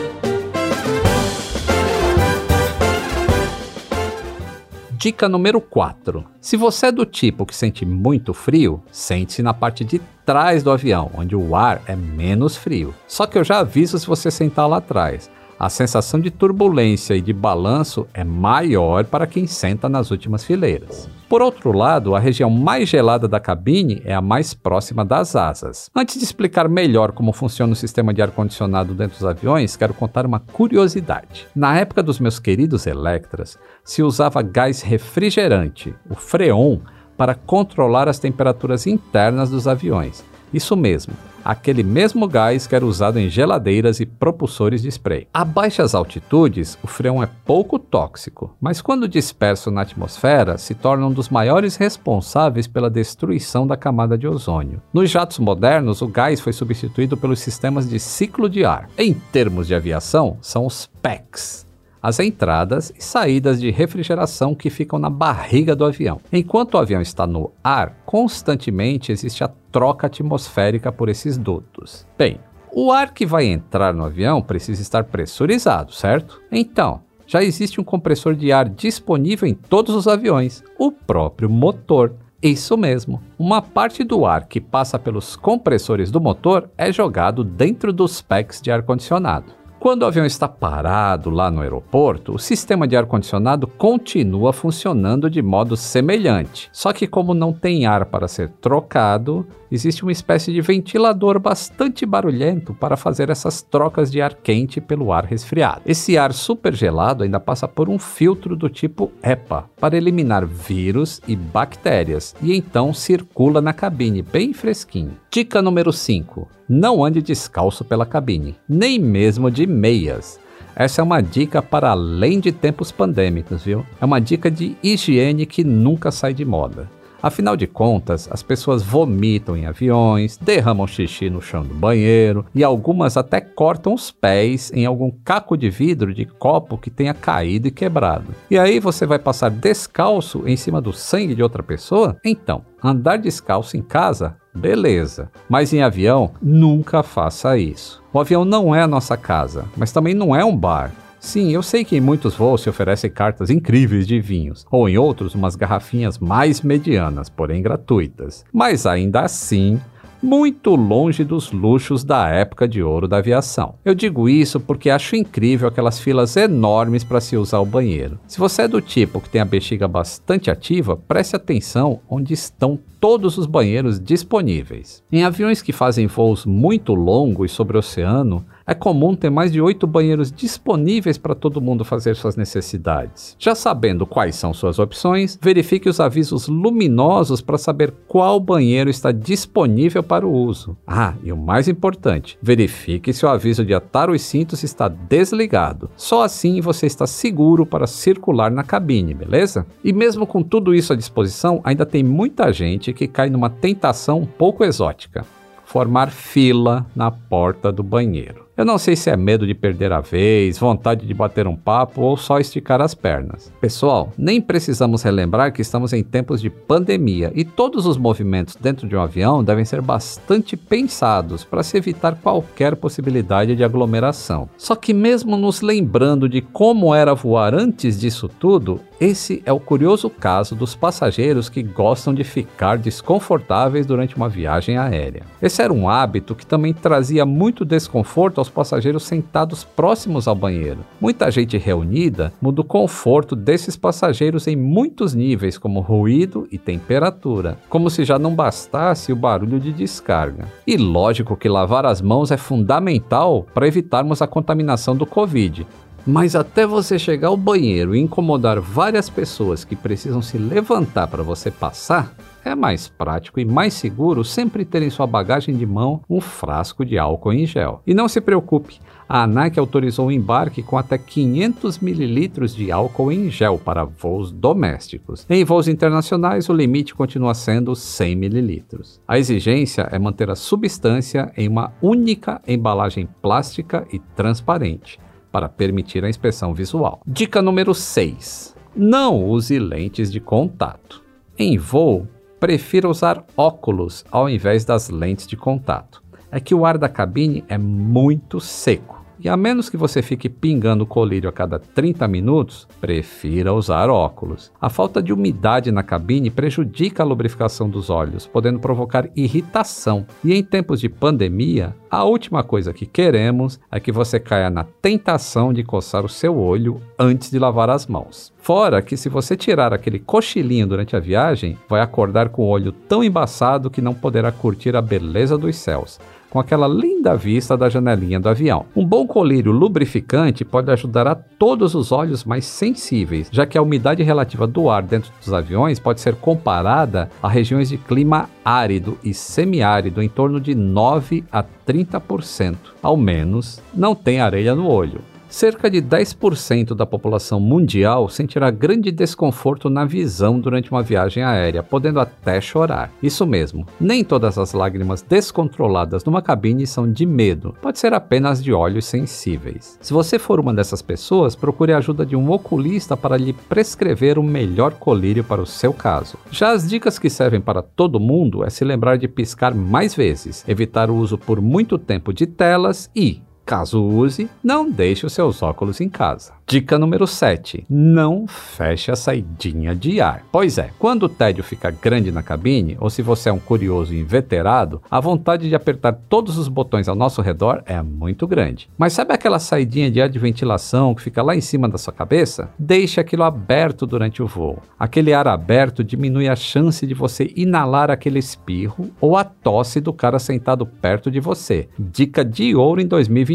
Dica 4.98 5.28
número 5.28 5.60
4. 5.60 6.24
Se 6.40 6.56
você 6.56 6.86
é 6.86 6.92
do 6.92 7.06
tipo 7.06 7.46
que 7.46 7.54
sente 7.54 7.86
muito 7.86 8.34
frio, 8.34 8.82
sente-se 8.90 9.44
na 9.44 9.54
parte 9.54 9.84
de 9.84 10.00
trás 10.26 10.64
do 10.64 10.72
avião, 10.72 11.08
onde 11.14 11.36
o 11.36 11.54
ar 11.54 11.80
é 11.86 11.94
menos 11.94 12.56
frio. 12.56 12.92
Só 13.06 13.24
que 13.24 13.38
eu 13.38 13.44
já 13.44 13.60
aviso 13.60 13.96
se 13.96 14.06
você 14.08 14.28
sentar 14.28 14.68
lá 14.68 14.78
atrás 14.78 15.30
a 15.58 15.68
sensação 15.68 16.20
de 16.20 16.30
turbulência 16.30 17.14
e 17.14 17.20
de 17.20 17.32
balanço 17.32 18.06
é 18.14 18.22
maior 18.22 19.04
para 19.04 19.26
quem 19.26 19.46
senta 19.46 19.88
nas 19.88 20.12
últimas 20.12 20.44
fileiras. 20.44 21.08
Por 21.28 21.42
outro 21.42 21.72
lado, 21.72 22.14
a 22.14 22.20
região 22.20 22.48
mais 22.48 22.88
gelada 22.88 23.26
da 23.26 23.40
cabine 23.40 24.00
é 24.04 24.14
a 24.14 24.20
mais 24.22 24.54
próxima 24.54 25.04
das 25.04 25.34
asas. 25.34 25.90
Antes 25.94 26.16
de 26.16 26.24
explicar 26.24 26.68
melhor 26.68 27.10
como 27.10 27.32
funciona 27.32 27.72
o 27.72 27.76
sistema 27.76 28.14
de 28.14 28.22
ar-condicionado 28.22 28.94
dentro 28.94 29.18
dos 29.18 29.26
aviões, 29.26 29.76
quero 29.76 29.92
contar 29.92 30.24
uma 30.24 30.38
curiosidade. 30.38 31.48
Na 31.56 31.76
época 31.76 32.04
dos 32.04 32.20
meus 32.20 32.38
queridos 32.38 32.86
Electras, 32.86 33.58
se 33.82 34.02
usava 34.02 34.40
gás 34.42 34.80
refrigerante, 34.80 35.92
o 36.08 36.14
Freon, 36.14 36.78
para 37.16 37.34
controlar 37.34 38.08
as 38.08 38.20
temperaturas 38.20 38.86
internas 38.86 39.50
dos 39.50 39.66
aviões. 39.66 40.24
Isso 40.54 40.76
mesmo, 40.76 41.12
aquele 41.48 41.82
mesmo 41.82 42.28
gás 42.28 42.66
que 42.66 42.76
era 42.76 42.84
usado 42.84 43.18
em 43.18 43.30
geladeiras 43.30 44.00
e 44.00 44.04
propulsores 44.04 44.82
de 44.82 44.88
spray. 44.88 45.26
A 45.32 45.46
baixas 45.46 45.94
altitudes, 45.94 46.78
o 46.82 46.86
freon 46.86 47.22
é 47.22 47.30
pouco 47.46 47.78
tóxico, 47.78 48.54
mas 48.60 48.82
quando 48.82 49.08
disperso 49.08 49.70
na 49.70 49.80
atmosfera, 49.80 50.58
se 50.58 50.74
torna 50.74 51.06
um 51.06 51.12
dos 51.12 51.30
maiores 51.30 51.76
responsáveis 51.76 52.66
pela 52.66 52.90
destruição 52.90 53.66
da 53.66 53.78
camada 53.78 54.18
de 54.18 54.28
ozônio. 54.28 54.82
Nos 54.92 55.08
jatos 55.08 55.38
modernos, 55.38 56.02
o 56.02 56.06
gás 56.08 56.38
foi 56.38 56.52
substituído 56.52 57.16
pelos 57.16 57.40
sistemas 57.40 57.88
de 57.88 57.98
ciclo 57.98 58.46
de 58.50 58.66
ar. 58.66 58.90
Em 58.98 59.14
termos 59.14 59.66
de 59.66 59.74
aviação, 59.74 60.36
são 60.42 60.66
os 60.66 60.90
PECs, 61.00 61.66
as 62.02 62.20
entradas 62.20 62.92
e 62.96 63.02
saídas 63.02 63.60
de 63.60 63.70
refrigeração 63.70 64.54
que 64.54 64.70
ficam 64.70 64.98
na 64.98 65.10
barriga 65.10 65.74
do 65.74 65.84
avião. 65.84 66.20
Enquanto 66.32 66.74
o 66.74 66.78
avião 66.78 67.00
está 67.00 67.26
no 67.26 67.50
ar, 67.62 67.96
constantemente 68.04 69.12
existe 69.12 69.42
a 69.44 69.50
troca 69.70 70.06
atmosférica 70.06 70.90
por 70.92 71.08
esses 71.08 71.36
dutos. 71.36 72.06
Bem, 72.16 72.40
o 72.72 72.92
ar 72.92 73.12
que 73.12 73.26
vai 73.26 73.46
entrar 73.46 73.92
no 73.94 74.04
avião 74.04 74.40
precisa 74.40 74.80
estar 74.82 75.04
pressurizado, 75.04 75.92
certo? 75.92 76.40
Então, 76.52 77.00
já 77.26 77.42
existe 77.42 77.80
um 77.80 77.84
compressor 77.84 78.34
de 78.34 78.52
ar 78.52 78.68
disponível 78.68 79.46
em 79.46 79.54
todos 79.54 79.94
os 79.94 80.08
aviões, 80.08 80.62
o 80.78 80.90
próprio 80.90 81.50
motor. 81.50 82.14
Isso 82.42 82.76
mesmo, 82.76 83.20
uma 83.38 83.60
parte 83.60 84.04
do 84.04 84.24
ar 84.24 84.46
que 84.46 84.60
passa 84.60 84.98
pelos 84.98 85.36
compressores 85.36 86.10
do 86.10 86.20
motor 86.20 86.70
é 86.78 86.92
jogado 86.92 87.42
dentro 87.42 87.92
dos 87.92 88.22
packs 88.22 88.62
de 88.62 88.70
ar-condicionado. 88.70 89.52
Quando 89.80 90.02
o 90.02 90.06
avião 90.06 90.26
está 90.26 90.48
parado 90.48 91.30
lá 91.30 91.52
no 91.52 91.60
aeroporto, 91.60 92.34
o 92.34 92.38
sistema 92.38 92.86
de 92.86 92.96
ar-condicionado 92.96 93.68
continua 93.68 94.52
funcionando 94.52 95.30
de 95.30 95.40
modo 95.40 95.76
semelhante. 95.76 96.68
Só 96.72 96.92
que, 96.92 97.06
como 97.06 97.32
não 97.32 97.52
tem 97.52 97.86
ar 97.86 98.04
para 98.06 98.26
ser 98.26 98.48
trocado, 98.60 99.46
existe 99.70 100.02
uma 100.02 100.10
espécie 100.10 100.52
de 100.52 100.60
ventilador 100.60 101.38
bastante 101.38 102.04
barulhento 102.04 102.74
para 102.74 102.96
fazer 102.96 103.30
essas 103.30 103.62
trocas 103.62 104.10
de 104.10 104.20
ar 104.20 104.34
quente 104.34 104.80
pelo 104.80 105.12
ar 105.12 105.24
resfriado. 105.24 105.82
Esse 105.86 106.18
ar 106.18 106.32
supergelado 106.32 107.22
ainda 107.22 107.38
passa 107.38 107.68
por 107.68 107.88
um 107.88 108.00
filtro 108.00 108.56
do 108.56 108.68
tipo 108.68 109.12
EPA 109.22 109.70
para 109.80 109.96
eliminar 109.96 110.44
vírus 110.44 111.20
e 111.28 111.36
bactérias 111.36 112.34
e 112.42 112.52
então 112.52 112.92
circula 112.92 113.60
na 113.60 113.72
cabine 113.72 114.22
bem 114.22 114.52
fresquinho. 114.52 115.16
Dica 115.30 115.62
número 115.62 115.92
5: 115.92 116.57
não 116.68 117.04
ande 117.04 117.22
descalço 117.22 117.84
pela 117.84 118.04
cabine, 118.04 118.56
nem 118.68 118.98
mesmo 118.98 119.50
de 119.50 119.66
meias. 119.66 120.38
Essa 120.76 121.00
é 121.00 121.04
uma 121.04 121.20
dica 121.20 121.60
para 121.60 121.90
além 121.90 122.38
de 122.38 122.52
tempos 122.52 122.92
pandêmicos, 122.92 123.64
viu? 123.64 123.84
É 124.00 124.04
uma 124.04 124.20
dica 124.20 124.50
de 124.50 124.76
higiene 124.82 125.46
que 125.46 125.64
nunca 125.64 126.10
sai 126.10 126.32
de 126.32 126.44
moda. 126.44 126.88
Afinal 127.20 127.56
de 127.56 127.66
contas, 127.66 128.28
as 128.30 128.44
pessoas 128.44 128.80
vomitam 128.80 129.56
em 129.56 129.66
aviões, 129.66 130.36
derramam 130.36 130.86
xixi 130.86 131.28
no 131.28 131.42
chão 131.42 131.64
do 131.64 131.74
banheiro 131.74 132.46
e 132.54 132.62
algumas 132.62 133.16
até 133.16 133.40
cortam 133.40 133.92
os 133.92 134.12
pés 134.12 134.70
em 134.72 134.86
algum 134.86 135.10
caco 135.10 135.56
de 135.56 135.68
vidro 135.68 136.14
de 136.14 136.24
copo 136.24 136.78
que 136.78 136.90
tenha 136.90 137.12
caído 137.12 137.66
e 137.66 137.72
quebrado. 137.72 138.32
E 138.48 138.56
aí 138.56 138.78
você 138.78 139.04
vai 139.04 139.18
passar 139.18 139.50
descalço 139.50 140.44
em 140.46 140.56
cima 140.56 140.80
do 140.80 140.92
sangue 140.92 141.34
de 141.34 141.42
outra 141.42 141.62
pessoa? 141.62 142.16
Então, 142.24 142.62
andar 142.82 143.18
descalço 143.18 143.76
em 143.76 143.82
casa 143.82 144.36
Beleza. 144.58 145.30
Mas 145.48 145.72
em 145.72 145.82
avião, 145.82 146.32
nunca 146.42 147.02
faça 147.02 147.56
isso. 147.56 148.02
O 148.12 148.18
avião 148.18 148.44
não 148.44 148.74
é 148.74 148.82
a 148.82 148.88
nossa 148.88 149.16
casa, 149.16 149.64
mas 149.76 149.92
também 149.92 150.14
não 150.14 150.34
é 150.34 150.44
um 150.44 150.56
bar. 150.56 150.92
Sim, 151.20 151.52
eu 151.52 151.62
sei 151.62 151.84
que 151.84 151.96
em 151.96 152.00
muitos 152.00 152.34
voos 152.34 152.62
se 152.62 152.68
oferecem 152.68 153.10
cartas 153.10 153.50
incríveis 153.50 154.06
de 154.06 154.20
vinhos, 154.20 154.66
ou 154.70 154.88
em 154.88 154.96
outros 154.98 155.34
umas 155.34 155.56
garrafinhas 155.56 156.18
mais 156.18 156.60
medianas, 156.60 157.28
porém 157.28 157.62
gratuitas. 157.62 158.44
Mas 158.52 158.86
ainda 158.86 159.20
assim, 159.20 159.80
muito 160.22 160.74
longe 160.74 161.24
dos 161.24 161.52
luxos 161.52 162.04
da 162.04 162.28
época 162.28 162.66
de 162.66 162.82
ouro 162.82 163.06
da 163.06 163.18
aviação. 163.18 163.74
Eu 163.84 163.94
digo 163.94 164.28
isso 164.28 164.58
porque 164.60 164.90
acho 164.90 165.16
incrível 165.16 165.68
aquelas 165.68 165.98
filas 165.98 166.36
enormes 166.36 167.04
para 167.04 167.20
se 167.20 167.36
usar 167.36 167.60
o 167.60 167.66
banheiro. 167.66 168.18
Se 168.26 168.38
você 168.38 168.62
é 168.62 168.68
do 168.68 168.80
tipo 168.80 169.20
que 169.20 169.30
tem 169.30 169.40
a 169.40 169.44
bexiga 169.44 169.86
bastante 169.86 170.50
ativa, 170.50 170.96
preste 170.96 171.36
atenção 171.36 172.00
onde 172.08 172.34
estão 172.34 172.78
todos 173.00 173.38
os 173.38 173.46
banheiros 173.46 174.00
disponíveis. 174.00 175.02
Em 175.10 175.24
aviões 175.24 175.62
que 175.62 175.72
fazem 175.72 176.06
voos 176.06 176.44
muito 176.44 176.94
longos 176.94 177.52
sobre 177.52 177.76
o 177.76 177.80
oceano, 177.80 178.44
é 178.68 178.74
comum 178.74 179.16
ter 179.16 179.30
mais 179.30 179.50
de 179.50 179.62
oito 179.62 179.86
banheiros 179.86 180.30
disponíveis 180.30 181.16
para 181.16 181.34
todo 181.34 181.58
mundo 181.58 181.86
fazer 181.86 182.14
suas 182.14 182.36
necessidades. 182.36 183.34
Já 183.38 183.54
sabendo 183.54 184.06
quais 184.06 184.36
são 184.36 184.52
suas 184.52 184.78
opções, 184.78 185.38
verifique 185.40 185.88
os 185.88 185.98
avisos 185.98 186.48
luminosos 186.48 187.40
para 187.40 187.56
saber 187.56 187.94
qual 188.06 188.38
banheiro 188.38 188.90
está 188.90 189.10
disponível 189.10 190.02
para 190.02 190.26
o 190.26 190.30
uso. 190.30 190.76
Ah, 190.86 191.14
e 191.24 191.32
o 191.32 191.36
mais 191.36 191.66
importante, 191.66 192.38
verifique 192.42 193.10
se 193.14 193.24
o 193.24 193.28
aviso 193.30 193.64
de 193.64 193.72
atar 193.72 194.10
os 194.10 194.20
cintos 194.20 194.62
está 194.62 194.86
desligado. 194.86 195.88
Só 195.96 196.22
assim 196.22 196.60
você 196.60 196.84
está 196.84 197.06
seguro 197.06 197.64
para 197.64 197.86
circular 197.86 198.50
na 198.50 198.62
cabine, 198.62 199.14
beleza? 199.14 199.66
E 199.82 199.94
mesmo 199.94 200.26
com 200.26 200.42
tudo 200.42 200.74
isso 200.74 200.92
à 200.92 200.96
disposição, 200.96 201.62
ainda 201.64 201.86
tem 201.86 202.02
muita 202.02 202.52
gente 202.52 202.92
que 202.92 203.08
cai 203.08 203.30
numa 203.30 203.48
tentação 203.48 204.18
um 204.18 204.26
pouco 204.26 204.62
exótica 204.62 205.24
formar 205.64 206.10
fila 206.10 206.86
na 206.96 207.10
porta 207.10 207.70
do 207.70 207.82
banheiro. 207.82 208.47
Eu 208.58 208.64
não 208.64 208.76
sei 208.76 208.96
se 208.96 209.08
é 209.08 209.16
medo 209.16 209.46
de 209.46 209.54
perder 209.54 209.92
a 209.92 210.00
vez, 210.00 210.58
vontade 210.58 211.06
de 211.06 211.14
bater 211.14 211.46
um 211.46 211.54
papo 211.54 212.02
ou 212.02 212.16
só 212.16 212.40
esticar 212.40 212.80
as 212.80 212.92
pernas. 212.92 213.52
Pessoal, 213.60 214.12
nem 214.18 214.40
precisamos 214.40 215.00
relembrar 215.00 215.52
que 215.52 215.62
estamos 215.62 215.92
em 215.92 216.02
tempos 216.02 216.40
de 216.40 216.50
pandemia 216.50 217.30
e 217.36 217.44
todos 217.44 217.86
os 217.86 217.96
movimentos 217.96 218.56
dentro 218.56 218.88
de 218.88 218.96
um 218.96 219.00
avião 219.00 219.44
devem 219.44 219.64
ser 219.64 219.80
bastante 219.80 220.56
pensados 220.56 221.44
para 221.44 221.62
se 221.62 221.76
evitar 221.76 222.16
qualquer 222.16 222.74
possibilidade 222.74 223.54
de 223.54 223.62
aglomeração. 223.62 224.48
Só 224.58 224.74
que, 224.74 224.92
mesmo 224.92 225.36
nos 225.36 225.60
lembrando 225.60 226.28
de 226.28 226.40
como 226.40 226.92
era 226.92 227.14
voar 227.14 227.54
antes 227.54 227.96
disso 228.00 228.28
tudo, 228.28 228.80
esse 229.00 229.40
é 229.46 229.52
o 229.52 229.60
curioso 229.60 230.10
caso 230.10 230.56
dos 230.56 230.74
passageiros 230.74 231.48
que 231.48 231.62
gostam 231.62 232.12
de 232.12 232.24
ficar 232.24 232.76
desconfortáveis 232.78 233.86
durante 233.86 234.16
uma 234.16 234.28
viagem 234.28 234.76
aérea. 234.76 235.22
Esse 235.40 235.62
era 235.62 235.72
um 235.72 235.88
hábito 235.88 236.34
que 236.34 236.44
também 236.44 236.74
trazia 236.74 237.24
muito 237.24 237.64
desconforto 237.64 238.38
aos 238.38 238.48
passageiros 238.48 239.04
sentados 239.04 239.62
próximos 239.62 240.26
ao 240.26 240.34
banheiro. 240.34 240.80
Muita 241.00 241.30
gente 241.30 241.56
reunida 241.56 242.32
muda 242.40 242.60
o 242.60 242.64
conforto 242.64 243.36
desses 243.36 243.76
passageiros 243.76 244.48
em 244.48 244.56
muitos 244.56 245.14
níveis, 245.14 245.56
como 245.56 245.80
ruído 245.80 246.48
e 246.50 246.58
temperatura, 246.58 247.56
como 247.68 247.88
se 247.90 248.04
já 248.04 248.18
não 248.18 248.34
bastasse 248.34 249.12
o 249.12 249.16
barulho 249.16 249.60
de 249.60 249.72
descarga. 249.72 250.46
E 250.66 250.76
lógico 250.76 251.36
que 251.36 251.48
lavar 251.48 251.86
as 251.86 252.02
mãos 252.02 252.32
é 252.32 252.36
fundamental 252.36 253.46
para 253.54 253.68
evitarmos 253.68 254.20
a 254.20 254.26
contaminação 254.26 254.96
do 254.96 255.06
Covid. 255.06 255.64
Mas 256.08 256.34
até 256.34 256.66
você 256.66 256.98
chegar 256.98 257.28
ao 257.28 257.36
banheiro 257.36 257.94
e 257.94 258.00
incomodar 258.00 258.58
várias 258.58 259.10
pessoas 259.10 259.62
que 259.62 259.76
precisam 259.76 260.22
se 260.22 260.38
levantar 260.38 261.06
para 261.06 261.22
você 261.22 261.50
passar, 261.50 262.14
é 262.42 262.54
mais 262.54 262.88
prático 262.88 263.38
e 263.38 263.44
mais 263.44 263.74
seguro 263.74 264.24
sempre 264.24 264.64
ter 264.64 264.80
em 264.80 264.88
sua 264.88 265.06
bagagem 265.06 265.54
de 265.54 265.66
mão 265.66 266.00
um 266.08 266.18
frasco 266.18 266.82
de 266.82 266.96
álcool 266.96 267.34
em 267.34 267.44
gel. 267.44 267.82
E 267.86 267.92
não 267.92 268.08
se 268.08 268.22
preocupe, 268.22 268.80
a 269.06 269.24
ANAC 269.24 269.58
autorizou 269.58 270.06
o 270.06 270.10
embarque 270.10 270.62
com 270.62 270.78
até 270.78 270.96
500 270.96 271.82
ml 271.82 272.28
de 272.56 272.72
álcool 272.72 273.12
em 273.12 273.30
gel 273.30 273.60
para 273.62 273.84
voos 273.84 274.32
domésticos. 274.32 275.26
Em 275.28 275.44
voos 275.44 275.68
internacionais, 275.68 276.48
o 276.48 276.54
limite 276.54 276.94
continua 276.94 277.34
sendo 277.34 277.76
100 277.76 278.12
ml. 278.12 278.64
A 279.06 279.18
exigência 279.18 279.86
é 279.92 279.98
manter 279.98 280.30
a 280.30 280.34
substância 280.34 281.30
em 281.36 281.46
uma 281.46 281.70
única 281.82 282.40
embalagem 282.48 283.06
plástica 283.20 283.86
e 283.92 283.98
transparente 283.98 284.98
para 285.30 285.48
permitir 285.48 286.04
a 286.04 286.08
inspeção 286.08 286.54
visual. 286.54 287.00
Dica 287.06 287.42
número 287.42 287.74
6. 287.74 288.56
Não 288.74 289.24
use 289.24 289.58
lentes 289.58 290.10
de 290.10 290.20
contato. 290.20 291.02
Em 291.38 291.56
voo, 291.56 292.06
prefira 292.38 292.88
usar 292.88 293.24
óculos 293.36 294.04
ao 294.10 294.28
invés 294.28 294.64
das 294.64 294.88
lentes 294.88 295.26
de 295.26 295.36
contato. 295.36 296.02
É 296.30 296.38
que 296.38 296.54
o 296.54 296.64
ar 296.64 296.76
da 296.76 296.88
cabine 296.88 297.44
é 297.48 297.56
muito 297.56 298.40
seco. 298.40 298.97
E 299.20 299.28
a 299.28 299.36
menos 299.36 299.68
que 299.68 299.76
você 299.76 300.00
fique 300.00 300.28
pingando 300.28 300.86
colírio 300.86 301.28
a 301.28 301.32
cada 301.32 301.58
30 301.58 302.06
minutos, 302.06 302.68
prefira 302.80 303.52
usar 303.52 303.90
óculos. 303.90 304.52
A 304.60 304.70
falta 304.70 305.02
de 305.02 305.12
umidade 305.12 305.72
na 305.72 305.82
cabine 305.82 306.30
prejudica 306.30 307.02
a 307.02 307.06
lubrificação 307.06 307.68
dos 307.68 307.90
olhos, 307.90 308.26
podendo 308.26 308.60
provocar 308.60 309.08
irritação. 309.16 310.06
E 310.24 310.32
em 310.32 310.42
tempos 310.42 310.80
de 310.80 310.88
pandemia, 310.88 311.74
a 311.90 312.04
última 312.04 312.44
coisa 312.44 312.72
que 312.72 312.86
queremos 312.86 313.58
é 313.72 313.80
que 313.80 313.90
você 313.90 314.20
caia 314.20 314.50
na 314.50 314.62
tentação 314.62 315.52
de 315.52 315.64
coçar 315.64 316.04
o 316.04 316.08
seu 316.08 316.38
olho 316.38 316.80
antes 316.96 317.30
de 317.30 317.38
lavar 317.38 317.70
as 317.70 317.86
mãos. 317.86 318.32
Fora 318.38 318.80
que 318.80 318.96
se 318.96 319.08
você 319.08 319.36
tirar 319.36 319.74
aquele 319.74 319.98
cochilinho 319.98 320.66
durante 320.66 320.94
a 320.94 321.00
viagem, 321.00 321.58
vai 321.68 321.80
acordar 321.80 322.28
com 322.28 322.42
o 322.42 322.48
olho 322.48 322.72
tão 322.72 323.02
embaçado 323.02 323.68
que 323.68 323.82
não 323.82 323.94
poderá 323.94 324.30
curtir 324.30 324.76
a 324.76 324.80
beleza 324.80 325.36
dos 325.36 325.56
céus. 325.56 325.98
Com 326.30 326.38
aquela 326.38 326.68
linda 326.68 327.16
vista 327.16 327.56
da 327.56 327.68
janelinha 327.68 328.20
do 328.20 328.28
avião. 328.28 328.66
Um 328.76 328.84
bom 328.84 329.06
colírio 329.06 329.52
lubrificante 329.52 330.44
pode 330.44 330.70
ajudar 330.70 331.06
a 331.06 331.14
todos 331.14 331.74
os 331.74 331.92
olhos 331.92 332.24
mais 332.24 332.44
sensíveis, 332.44 333.28
já 333.30 333.46
que 333.46 333.56
a 333.56 333.62
umidade 333.62 334.02
relativa 334.02 334.46
do 334.46 334.68
ar 334.68 334.82
dentro 334.82 335.12
dos 335.18 335.32
aviões 335.32 335.78
pode 335.78 336.00
ser 336.00 336.16
comparada 336.16 337.10
a 337.22 337.28
regiões 337.28 337.68
de 337.68 337.78
clima 337.78 338.28
árido 338.44 338.98
e 339.02 339.12
semiárido 339.12 340.02
em 340.02 340.08
torno 340.08 340.40
de 340.40 340.54
9 340.54 341.24
a 341.30 341.44
30%. 341.66 342.56
Ao 342.82 342.96
menos 342.96 343.60
não 343.74 343.94
tem 343.94 344.20
areia 344.20 344.54
no 344.54 344.68
olho. 344.68 345.00
Cerca 345.28 345.70
de 345.70 345.82
10% 345.82 346.74
da 346.74 346.86
população 346.86 347.38
mundial 347.38 348.08
sentirá 348.08 348.50
grande 348.50 348.90
desconforto 348.90 349.68
na 349.68 349.84
visão 349.84 350.40
durante 350.40 350.70
uma 350.70 350.82
viagem 350.82 351.22
aérea, 351.22 351.62
podendo 351.62 352.00
até 352.00 352.40
chorar. 352.40 352.90
Isso 353.02 353.26
mesmo, 353.26 353.66
nem 353.78 354.02
todas 354.02 354.38
as 354.38 354.54
lágrimas 354.54 355.02
descontroladas 355.02 356.02
numa 356.02 356.22
cabine 356.22 356.66
são 356.66 356.90
de 356.90 357.04
medo, 357.04 357.54
pode 357.60 357.78
ser 357.78 357.92
apenas 357.92 358.42
de 358.42 358.54
olhos 358.54 358.86
sensíveis. 358.86 359.78
Se 359.82 359.92
você 359.92 360.18
for 360.18 360.40
uma 360.40 360.54
dessas 360.54 360.80
pessoas, 360.80 361.36
procure 361.36 361.74
a 361.74 361.78
ajuda 361.78 362.06
de 362.06 362.16
um 362.16 362.30
oculista 362.30 362.96
para 362.96 363.18
lhe 363.18 363.34
prescrever 363.34 364.18
o 364.18 364.22
melhor 364.22 364.72
colírio 364.72 365.22
para 365.22 365.42
o 365.42 365.46
seu 365.46 365.74
caso. 365.74 366.16
Já 366.30 366.52
as 366.52 366.66
dicas 366.66 366.98
que 366.98 367.10
servem 367.10 367.40
para 367.40 367.60
todo 367.60 368.00
mundo 368.00 368.44
é 368.44 368.50
se 368.50 368.64
lembrar 368.64 368.96
de 368.96 369.06
piscar 369.06 369.54
mais 369.54 369.94
vezes, 369.94 370.42
evitar 370.48 370.90
o 370.90 370.96
uso 370.96 371.18
por 371.18 371.40
muito 371.40 371.76
tempo 371.76 372.14
de 372.14 372.26
telas 372.26 372.90
e, 372.96 373.20
Caso 373.48 373.82
use, 373.82 374.28
não 374.44 374.70
deixe 374.70 375.06
os 375.06 375.14
seus 375.14 375.42
óculos 375.42 375.80
em 375.80 375.88
casa. 375.88 376.34
Dica 376.46 376.78
número 376.78 377.06
7. 377.06 377.64
Não 377.68 378.26
feche 378.26 378.90
a 378.90 378.96
saidinha 378.96 379.74
de 379.74 380.02
ar. 380.02 380.22
Pois 380.30 380.58
é, 380.58 380.70
quando 380.78 381.02
o 381.04 381.08
tédio 381.08 381.42
fica 381.42 381.70
grande 381.70 382.12
na 382.12 382.22
cabine, 382.22 382.76
ou 382.78 382.88
se 382.90 383.00
você 383.02 383.28
é 383.28 383.32
um 383.32 383.38
curioso 383.38 383.94
inveterado, 383.94 384.82
a 384.90 385.00
vontade 385.00 385.48
de 385.48 385.54
apertar 385.54 385.92
todos 386.08 386.36
os 386.36 386.48
botões 386.48 386.88
ao 386.88 386.94
nosso 386.94 387.22
redor 387.22 387.62
é 387.64 387.82
muito 387.82 388.26
grande. 388.26 388.68
Mas 388.76 388.92
sabe 388.92 389.14
aquela 389.14 389.38
saidinha 389.38 389.90
de 389.90 390.00
ar 390.00 390.10
de 390.10 390.18
ventilação 390.18 390.94
que 390.94 391.02
fica 391.02 391.22
lá 391.22 391.34
em 391.34 391.40
cima 391.40 391.68
da 391.68 391.78
sua 391.78 391.92
cabeça? 391.92 392.50
Deixe 392.58 393.00
aquilo 393.00 393.24
aberto 393.24 393.86
durante 393.86 394.22
o 394.22 394.26
voo. 394.26 394.62
Aquele 394.78 395.14
ar 395.14 395.26
aberto 395.26 395.84
diminui 395.84 396.28
a 396.28 396.36
chance 396.36 396.86
de 396.86 396.94
você 396.94 397.32
inalar 397.34 397.90
aquele 397.90 398.18
espirro 398.18 398.90
ou 399.00 399.16
a 399.16 399.24
tosse 399.24 399.80
do 399.80 399.92
cara 399.92 400.18
sentado 400.18 400.66
perto 400.66 401.10
de 401.10 401.20
você. 401.20 401.68
Dica 401.78 402.22
de 402.22 402.54
ouro 402.54 402.80
em 402.80 402.86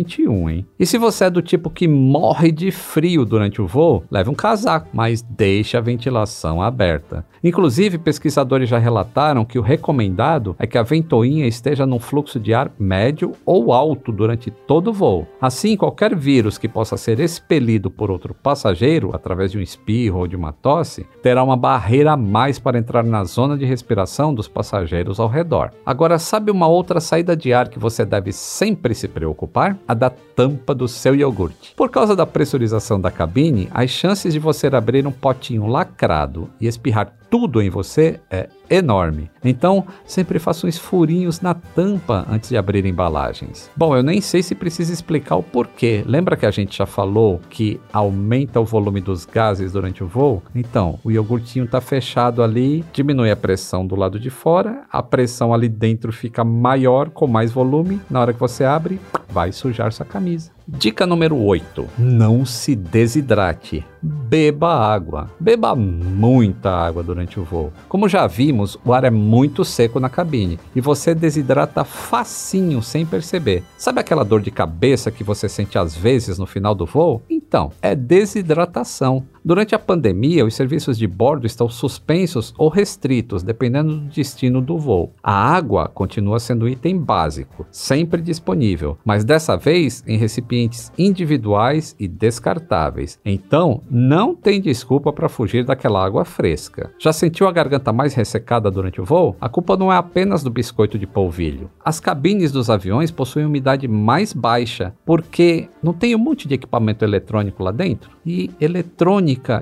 2021, 0.04 0.50
hein? 0.50 0.66
E 0.80 0.86
se 0.86 0.98
você 0.98 1.26
é 1.26 1.30
do 1.30 1.42
tipo 1.42 1.70
que 1.70 1.88
morre 1.88 2.52
de 2.52 2.72
frio, 2.72 3.04
frio 3.04 3.26
durante 3.26 3.62
o 3.62 3.68
voo, 3.68 4.04
leve 4.10 4.30
um 4.30 4.34
casaco, 4.34 4.88
mas 4.94 5.22
deixe 5.22 5.76
a 5.76 5.82
ventilação 5.82 6.62
aberta. 6.62 7.26
Inclusive, 7.44 7.98
pesquisadores 7.98 8.70
já 8.70 8.78
relataram 8.78 9.44
que 9.44 9.60
o 9.60 9.62
recomendado 9.62 10.56
é 10.58 10.66
que 10.66 10.78
a 10.78 10.84
ventoinha 10.84 11.46
esteja 11.46 11.86
num 11.86 12.00
fluxo 12.00 12.40
de 12.40 12.54
ar 12.54 12.72
médio 12.80 13.34
ou 13.46 13.74
alto 13.74 14.14
durante 14.14 14.50
todo 14.50 14.90
o 14.90 14.94
voo. 14.94 15.28
Assim, 15.42 15.76
qualquer 15.76 16.16
vírus 16.16 16.58
que 16.58 16.70
possa 16.70 16.96
ser 16.96 17.20
expelido 17.20 17.92
por 17.92 18.10
outro 18.10 18.34
passageiro 18.34 19.12
através 19.14 19.52
de 19.52 19.58
um 19.58 19.62
espirro 19.62 20.20
ou 20.20 20.28
de 20.28 20.38
uma 20.38 20.54
tosse 20.54 21.06
terá 21.22 21.44
uma 21.44 21.58
barreira 21.58 22.14
a 22.14 22.18
mais 22.18 22.58
para 22.58 22.80
entrar 22.80 23.04
na 23.04 23.26
zona 23.26 23.58
de 23.58 23.66
respiração 23.66 24.34
dos 24.34 24.48
passageiros 24.48 25.20
ao 25.20 25.28
redor. 25.28 25.72
Agora, 25.86 26.18
sabe 26.18 26.50
uma 26.50 26.68
outra 26.68 27.02
saída 27.02 27.36
de 27.36 27.52
ar 27.52 27.68
que 27.68 27.80
você 27.80 28.06
deve 28.06 28.32
sempre 28.32 28.96
se 28.96 29.10
preocupar? 29.10 29.78
A 29.86 29.93
da 29.94 30.10
tampa 30.10 30.74
do 30.74 30.88
seu 30.88 31.16
iogurte. 31.16 31.74
Por 31.76 31.90
causa 31.90 32.16
da 32.16 32.26
pressurização 32.26 33.00
da 33.00 33.12
cabine, 33.12 33.70
as 33.72 33.90
chances 33.90 34.34
de 34.34 34.40
você 34.40 34.68
abrir 34.68 35.06
um 35.06 35.12
potinho 35.12 35.68
lacrado 35.68 36.50
e 36.60 36.68
espirrar 36.68 37.14
tudo 37.34 37.64
em 37.64 37.68
você 37.68 38.20
é 38.30 38.48
enorme. 38.70 39.28
Então, 39.44 39.88
sempre 40.06 40.38
faça 40.38 40.68
uns 40.68 40.78
furinhos 40.78 41.42
na 41.42 41.56
tampa 41.56 42.28
antes 42.30 42.50
de 42.50 42.58
abrir 42.58 42.86
embalagens. 42.86 43.72
Bom, 43.76 43.98
eu 43.98 44.04
nem 44.04 44.22
sei 44.22 44.44
se 44.44 44.54
precisa 44.54 44.94
explicar 44.94 45.38
o 45.38 45.42
porquê. 45.42 46.04
Lembra 46.06 46.38
que 46.38 46.46
a 46.46 46.52
gente 46.52 46.78
já 46.78 46.86
falou 46.86 47.42
que 47.50 47.82
aumenta 47.92 48.60
o 48.60 48.66
volume 48.66 49.02
dos 49.02 49.26
gases 49.26 49.72
durante 49.72 50.04
o 50.04 50.08
voo? 50.08 50.44
Então, 50.54 51.00
o 51.04 51.10
iogurtinho 51.10 51.66
está 51.66 51.82
fechado 51.82 52.44
ali, 52.44 52.86
diminui 52.94 53.32
a 53.32 53.36
pressão 53.36 53.84
do 53.84 53.96
lado 53.96 54.20
de 54.20 54.30
fora, 54.30 54.84
a 54.92 55.02
pressão 55.02 55.56
ali 55.56 55.68
dentro 55.68 56.14
fica 56.14 56.44
maior 56.44 57.10
com 57.10 57.26
mais 57.26 57.52
volume. 57.52 58.00
Na 58.12 58.22
hora 58.22 58.32
que 58.32 58.40
você 58.40 58.64
abre, 58.64 59.02
vai 59.28 59.52
sujar 59.52 59.92
sua 59.92 60.06
camisa. 60.06 60.52
Dica 60.68 61.06
número 61.06 61.38
8: 61.38 61.88
não 61.98 62.46
se 62.46 62.76
desidrate. 62.76 63.86
Beba 64.02 64.74
água. 64.74 65.30
Beba 65.40 65.76
muita 65.76 66.70
água 66.70 67.02
durante 67.02 67.40
o 67.40 67.44
voo. 67.44 67.72
Como 67.88 68.10
já 68.10 68.28
vimos, 68.28 68.78
o 68.84 68.94
ar 68.94 69.04
é 69.04 69.10
muito 69.10 69.64
seco 69.64 70.00
na 70.00 70.10
cabine 70.10 70.60
e 70.76 70.82
você 70.82 71.16
desidrata 71.16 71.84
facinho 71.84 72.82
sem 72.82 73.06
perceber. 73.06 73.64
Sabe 73.78 74.00
aquela 74.00 74.26
dor 74.26 74.42
de 74.42 74.52
cabeça 74.52 75.12
que 75.12 75.24
você 75.24 75.48
sente 75.48 75.78
às 75.78 75.96
vezes 75.96 76.38
no 76.38 76.46
final 76.46 76.76
do 76.76 76.86
voo? 76.86 77.22
Então, 77.30 77.72
é 77.82 77.96
desidratação. 77.96 79.24
Durante 79.46 79.76
a 79.76 79.80
pandemia, 79.80 80.46
os 80.46 80.56
serviços 80.56 80.98
de 80.98 81.06
bordo 81.06 81.46
estão 81.46 81.68
suspensos 81.68 82.54
ou 82.58 82.70
restritos, 82.70 83.44
dependendo 83.44 83.98
do 83.98 84.08
destino 84.08 84.62
do 84.62 84.78
voo. 84.78 85.12
A 85.22 85.34
água 85.34 85.90
continua 85.90 86.40
sendo 86.40 86.64
um 86.64 86.68
item 86.70 86.98
básico, 86.98 87.66
sempre 87.70 88.22
disponível, 88.22 88.98
mas 89.04 89.26
dessa 89.26 89.58
vez 89.58 90.02
em 90.08 90.16
recipientes 90.16 90.94
individuais 90.98 91.94
e 92.00 92.08
descartáveis. 92.08 93.20
Então, 93.26 93.82
não 93.92 94.34
tem 94.34 94.62
desculpa 94.62 95.12
para 95.12 95.28
fugir 95.28 95.66
daquela 95.66 96.06
água 96.06 96.24
fresca. 96.24 96.92
Já 96.98 97.12
sentiu 97.12 97.46
a 97.46 97.52
garganta 97.52 97.92
mais 97.92 98.14
ressecada 98.14 98.72
durante 98.72 99.02
o 99.02 99.06
voo? 99.06 99.36
A 99.42 99.50
culpa 99.50 99.76
não 99.76 99.92
é 99.92 99.98
apenas 99.98 100.42
do 100.42 100.50
biscoito 100.50 100.98
de 100.98 101.06
polvilho. 101.06 101.70
As 101.84 102.00
cabines 102.00 102.54
dos 102.54 102.70
aviões 102.70 103.12
possuem 103.12 103.46
umidade 103.46 103.90
mais 103.90 104.32
baixa, 104.32 104.94
porque 105.06 105.68
não 105.84 105.92
tem 105.92 106.16
um 106.16 106.20
monte 106.20 106.48
de 106.48 106.54
equipamento 106.54 107.04
eletrônico 107.04 107.62
lá 107.62 107.72
dentro? 107.72 108.10
E 108.26 108.50